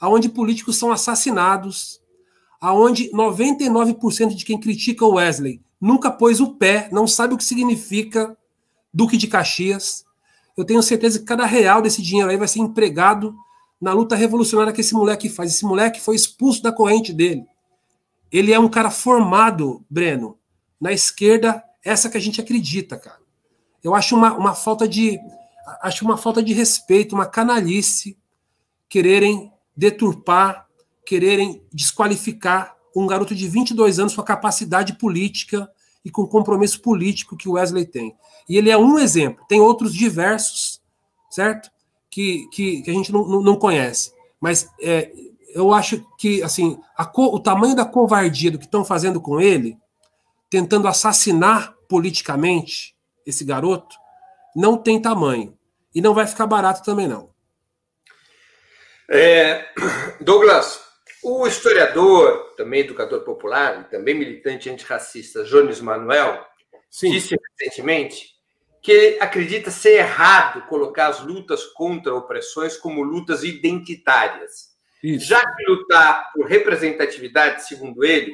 [0.00, 2.00] aonde políticos são assassinados,
[2.60, 7.44] aonde 99% de quem critica o Wesley nunca pôs o pé, não sabe o que
[7.44, 8.36] significa
[8.92, 10.04] Duque de Caxias.
[10.56, 13.34] Eu tenho certeza que cada real desse dinheiro aí vai ser empregado
[13.80, 15.52] na luta revolucionária que esse moleque faz.
[15.52, 17.44] Esse moleque foi expulso da corrente dele.
[18.30, 20.38] Ele é um cara formado, Breno,
[20.80, 23.18] na esquerda, essa que a gente acredita, cara.
[23.82, 25.18] Eu acho uma, uma falta de
[25.82, 28.18] acho uma falta de respeito, uma canalice
[28.88, 30.66] quererem deturpar,
[31.06, 35.70] quererem desqualificar um garoto de 22 anos com a capacidade política
[36.04, 38.16] e com o compromisso político que o Wesley tem.
[38.48, 40.82] E ele é um exemplo, tem outros diversos,
[41.30, 41.70] certo?
[42.10, 44.12] Que, que, que a gente não, não, conhece.
[44.40, 45.12] Mas é,
[45.54, 49.78] eu acho que assim a, o tamanho da covardia do que estão fazendo com ele
[50.50, 53.94] tentando assassinar politicamente esse garoto,
[54.54, 55.56] não tem tamanho.
[55.94, 57.30] E não vai ficar barato também, não.
[59.08, 59.66] É,
[60.20, 60.80] Douglas,
[61.22, 66.46] O historiador, também educador popular, também militante antirracista, Jones Manuel,
[66.88, 67.10] Sim.
[67.10, 68.39] disse recentemente
[68.82, 74.70] que acredita ser errado colocar as lutas contra opressões como lutas identitárias.
[75.02, 75.26] Isso.
[75.26, 78.32] Já que lutar por representatividade, segundo ele,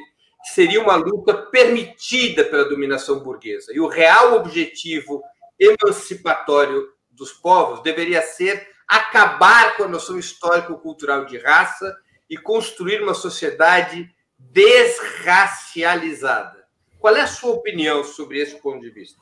[0.53, 3.71] seria uma luta permitida pela dominação burguesa.
[3.73, 5.21] E o real objetivo
[5.59, 11.95] emancipatório dos povos deveria ser acabar com a noção histórico-cultural de raça
[12.29, 16.65] e construir uma sociedade desracializada.
[16.99, 19.19] Qual é a sua opinião sobre esse ponto de vista?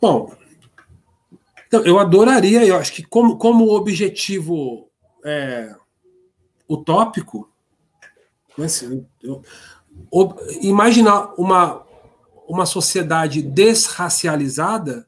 [0.00, 0.32] Bom,
[1.70, 4.88] então, eu adoraria, eu acho que como, como objetivo
[5.24, 5.72] é,
[6.68, 7.48] utópico,
[8.58, 8.66] né,
[9.22, 9.42] eu,
[10.12, 11.86] eu, imaginar uma,
[12.48, 15.06] uma sociedade desracializada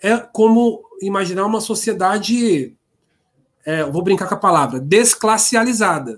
[0.00, 2.76] é como imaginar uma sociedade,
[3.64, 6.16] é, vou brincar com a palavra, desclassializada.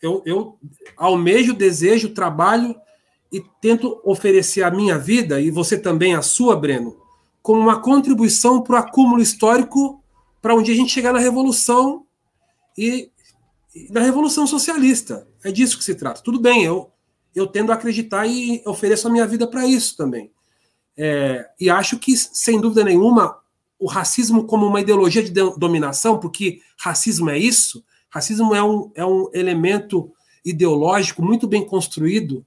[0.00, 0.58] Eu, eu
[0.96, 2.74] almejo, desejo, trabalho
[3.30, 6.96] e tento oferecer a minha vida, e você também a sua, Breno,
[7.42, 10.02] como uma contribuição para o acúmulo histórico
[10.40, 12.06] para um a gente chegar na Revolução
[12.76, 13.10] e,
[13.74, 15.26] e na Revolução Socialista.
[15.44, 16.22] É disso que se trata.
[16.22, 16.90] Tudo bem, eu,
[17.34, 20.30] eu tendo a acreditar e ofereço a minha vida para isso também.
[20.96, 23.38] É, e acho que, sem dúvida nenhuma,
[23.78, 29.04] o racismo como uma ideologia de dominação, porque racismo é isso, racismo é um, é
[29.04, 30.12] um elemento
[30.44, 32.44] ideológico muito bem construído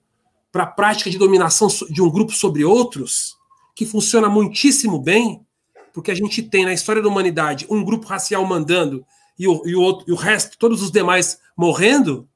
[0.52, 3.38] para a prática de dominação de um grupo sobre outros,
[3.76, 5.46] que funciona muitíssimo bem,
[5.94, 9.06] porque a gente tem na história da humanidade um grupo racial mandando
[9.38, 12.28] e o, e o, outro, e o resto, todos os demais morrendo,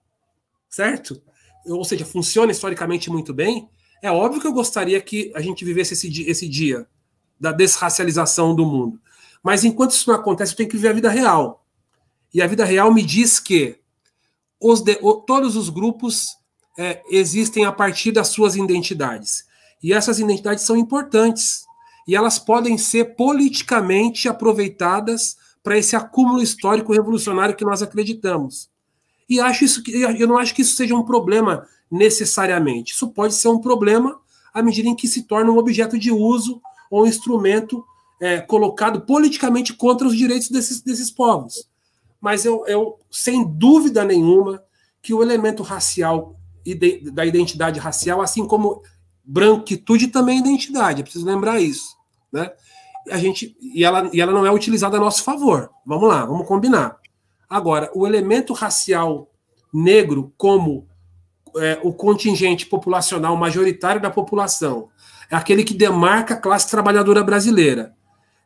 [0.70, 1.22] certo?
[1.68, 3.70] Ou seja, funciona historicamente muito bem.
[4.01, 6.88] É óbvio que eu gostaria que a gente vivesse esse, esse dia
[7.39, 8.99] da desracialização do mundo.
[9.43, 11.66] Mas enquanto isso não acontece, eu tenho que viver a vida real.
[12.34, 13.80] E a vida real me diz que
[14.59, 14.95] os de,
[15.28, 16.38] todos os grupos
[16.78, 19.45] é, existem a partir das suas identidades.
[19.82, 21.65] E essas identidades são importantes.
[22.07, 28.69] E elas podem ser politicamente aproveitadas para esse acúmulo histórico revolucionário que nós acreditamos.
[29.28, 32.93] E acho isso que eu não acho que isso seja um problema necessariamente.
[32.93, 34.19] Isso pode ser um problema
[34.53, 36.61] à medida em que se torna um objeto de uso
[36.91, 37.84] ou um instrumento
[38.21, 41.67] é, colocado politicamente contra os direitos desses, desses povos.
[42.21, 44.63] Mas eu, eu, sem dúvida nenhuma,
[45.01, 46.36] que o elemento racial
[47.11, 48.82] da identidade racial, assim como
[49.24, 51.95] branquitude também é identidade, é preciso lembrar isso,
[52.32, 52.51] né?
[53.11, 55.70] A gente e ela, e ela não é utilizada a nosso favor.
[55.86, 56.97] Vamos lá, vamos combinar.
[57.47, 59.30] Agora, o elemento racial
[59.72, 60.88] negro como
[61.57, 64.89] é, o contingente populacional majoritário da população
[65.30, 67.93] é aquele que demarca a classe trabalhadora brasileira.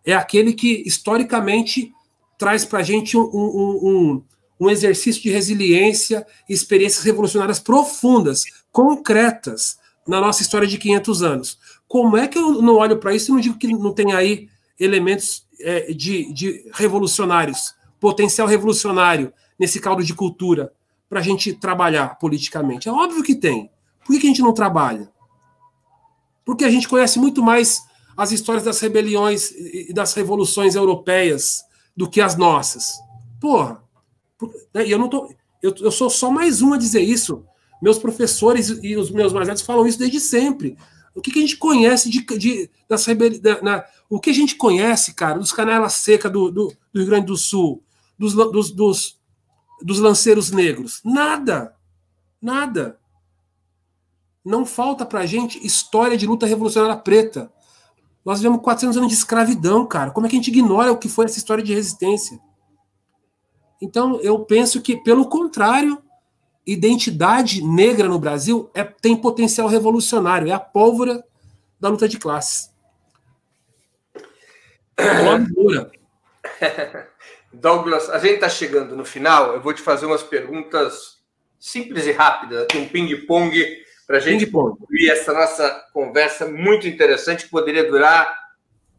[0.05, 1.93] É aquele que historicamente
[2.37, 4.23] traz para a gente um, um, um
[4.59, 11.59] um exercício de resiliência e experiências revolucionárias profundas, concretas, na nossa história de 500 anos.
[11.87, 14.49] Como é que eu não olho para isso e não digo que não tem aí
[14.79, 20.73] elementos é, de, de revolucionários, potencial revolucionário nesse caldo de cultura
[21.07, 22.89] para a gente trabalhar politicamente?
[22.89, 23.69] É óbvio que tem.
[24.03, 25.11] Por que, a gente não trabalha?
[26.43, 27.79] Porque a gente conhece muito mais
[28.17, 31.63] as histórias das rebeliões e das revoluções europeias
[31.95, 32.99] do que as nossas.
[33.39, 33.83] Porra,
[34.85, 35.33] e eu não tô.
[35.61, 37.43] Eu, eu sou só mais um a dizer isso.
[37.81, 40.77] Meus professores e os meus mais velhos falam isso desde sempre.
[41.15, 43.05] O que, que a gente conhece de, de das
[43.41, 47.05] da, na, o que a gente conhece, cara, dos canelas seca do, do, do, Rio
[47.05, 47.83] Grande do Sul,
[48.17, 49.19] dos, dos, dos,
[49.81, 51.01] dos lanceiros negros?
[51.03, 51.75] Nada.
[52.41, 52.99] Nada.
[54.43, 57.51] Não falta pra gente história de luta revolucionária preta.
[58.23, 60.11] Nós vivemos 400 anos de escravidão, cara.
[60.11, 62.39] Como é que a gente ignora o que foi essa história de resistência?
[63.81, 66.01] Então, eu penso que, pelo contrário,
[66.65, 71.23] identidade negra no Brasil é, tem potencial revolucionário, é a pólvora
[71.79, 72.69] da luta de classes.
[77.51, 79.53] Douglas, a gente está chegando no final.
[79.53, 81.17] Eu vou te fazer umas perguntas
[81.59, 87.45] simples e rápidas, aqui um ping-pong, para a gente concluir essa nossa conversa muito interessante,
[87.45, 88.33] que poderia durar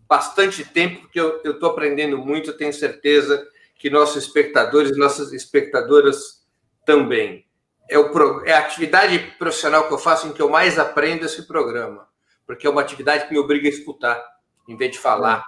[0.09, 3.47] bastante tempo, porque eu estou aprendendo muito, tenho certeza
[3.81, 6.45] que nossos espectadores e nossas espectadoras
[6.85, 7.47] também.
[7.89, 11.47] É, o, é a atividade profissional que eu faço em que eu mais aprendo esse
[11.47, 12.07] programa,
[12.47, 14.23] porque é uma atividade que me obriga a escutar,
[14.69, 15.47] em vez de falar.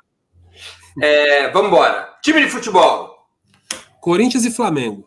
[1.01, 2.19] É, vamos embora.
[2.23, 3.29] Time de futebol.
[4.01, 5.07] Corinthians e Flamengo.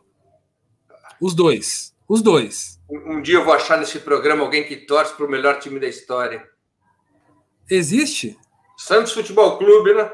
[1.19, 1.95] Os dois.
[2.07, 2.79] Os dois.
[2.87, 5.79] Um, um dia eu vou achar nesse programa alguém que torce para o melhor time
[5.79, 6.47] da história.
[7.67, 8.37] Existe?
[8.77, 10.11] Santos Futebol Clube, né?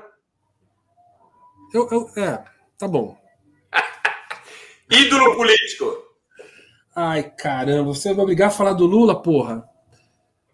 [1.74, 2.51] Eu, eu, é,
[2.82, 3.16] Tá bom.
[4.90, 5.86] Ídolo político.
[6.96, 9.70] Ai, caramba, você vai obrigar a falar do Lula, porra?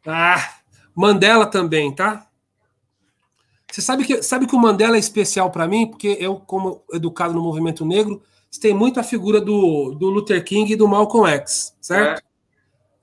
[0.05, 0.55] Ah,
[0.93, 2.28] Mandela também, tá?
[3.71, 7.34] Você sabe que, sabe que o Mandela é especial para mim, porque eu, como educado
[7.34, 8.21] no movimento negro,
[8.59, 12.21] tem muito a figura do, do Luther King e do Malcolm X, certo?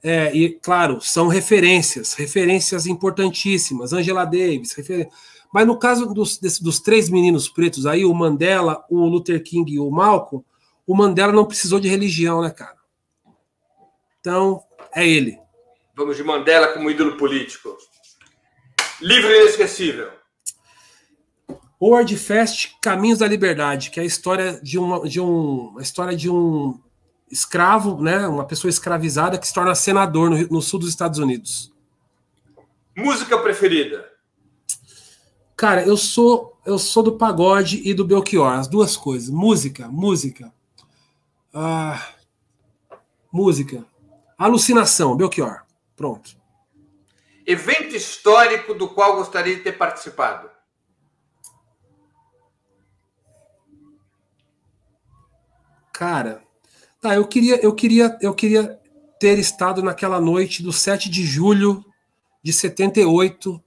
[0.03, 0.27] É.
[0.27, 3.95] é e, claro, são referências, referências importantíssimas.
[3.95, 5.09] Angela Davis, refer...
[5.55, 9.73] mas no caso dos, desse, dos três meninos pretos aí, o Mandela, o Luther King
[9.73, 10.45] e o Malcolm,
[10.85, 12.77] o Mandela não precisou de religião, né, cara?
[14.19, 15.39] Então, é ele.
[15.95, 17.79] Vamos de Mandela como ídolo político.
[19.01, 20.11] Livro inesquecível.
[21.81, 26.17] World Fest Caminhos da Liberdade, que é a história de, uma, de um, a história
[26.17, 26.81] de um
[27.31, 31.73] escravo, né, uma pessoa escravizada que se torna senador no, no sul dos Estados Unidos.
[32.97, 34.14] Música preferida?
[35.65, 39.31] Cara, eu sou eu sou do pagode e do Belchior, as duas coisas.
[39.31, 40.53] Música, música.
[41.55, 42.07] Ah,
[43.33, 43.83] música.
[44.37, 45.63] Alucinação, Belchior.
[45.97, 46.37] Pronto.
[47.47, 50.51] Evento histórico do qual gostaria de ter participado?
[55.95, 56.43] Cara,
[57.01, 58.79] tá, eu queria, eu queria, eu queria
[59.19, 61.83] ter estado naquela noite do 7 de julho
[62.43, 63.65] de 78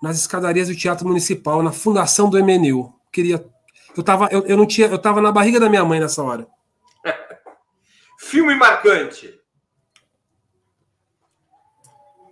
[0.00, 2.92] nas escadarias do Teatro Municipal, na fundação do MNU.
[3.12, 3.44] Queria
[3.96, 6.46] eu tava eu, eu não tinha, eu tava na barriga da minha mãe nessa hora.
[8.18, 9.38] Filme marcante.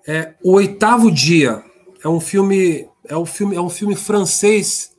[0.07, 1.65] É O Oitavo Dia.
[2.03, 4.97] É um filme, é um filme, é um filme francês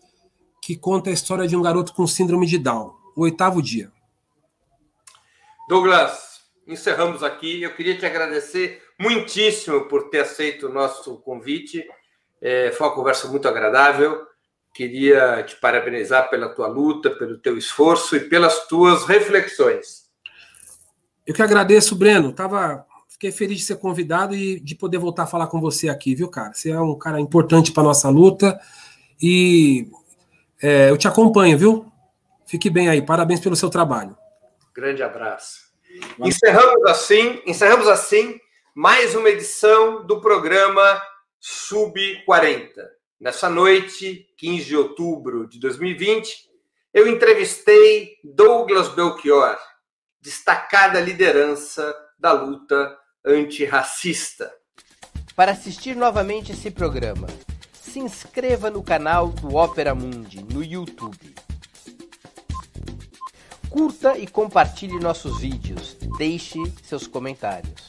[0.61, 2.93] que conta a história de um garoto com síndrome de Down.
[3.15, 3.91] O Oitavo Dia.
[5.67, 7.63] Douglas, encerramos aqui.
[7.63, 11.87] Eu queria te agradecer muitíssimo por ter aceito o nosso convite.
[12.41, 14.25] É, foi uma conversa muito agradável.
[14.73, 20.09] Queria te parabenizar pela tua luta, pelo teu esforço e pelas tuas reflexões.
[21.25, 22.31] Eu que agradeço, Breno.
[22.31, 22.85] Tava
[23.19, 26.29] Fiquei feliz de ser convidado e de poder voltar a falar com você aqui, viu,
[26.29, 26.53] cara?
[26.53, 28.57] Você é um cara importante para nossa luta
[29.21, 29.91] e
[30.63, 31.91] é, eu te acompanho, viu?
[32.45, 33.01] Fique bem aí.
[33.01, 34.15] Parabéns pelo seu trabalho.
[34.73, 35.63] Grande abraço.
[36.17, 38.39] Encerramos assim, encerramos assim
[38.73, 41.01] mais uma edição do programa
[41.39, 41.93] Sub
[42.25, 42.89] 40.
[43.19, 46.49] Nessa noite, 15 de outubro de 2020,
[46.93, 49.57] eu entrevistei Douglas Belchior,
[50.21, 54.51] destacada liderança da luta antirracista.
[55.35, 57.27] Para assistir novamente esse programa,
[57.81, 61.35] se inscreva no canal do Ópera Mundi no YouTube.
[63.69, 67.88] Curta e compartilhe nossos vídeos, deixe seus comentários.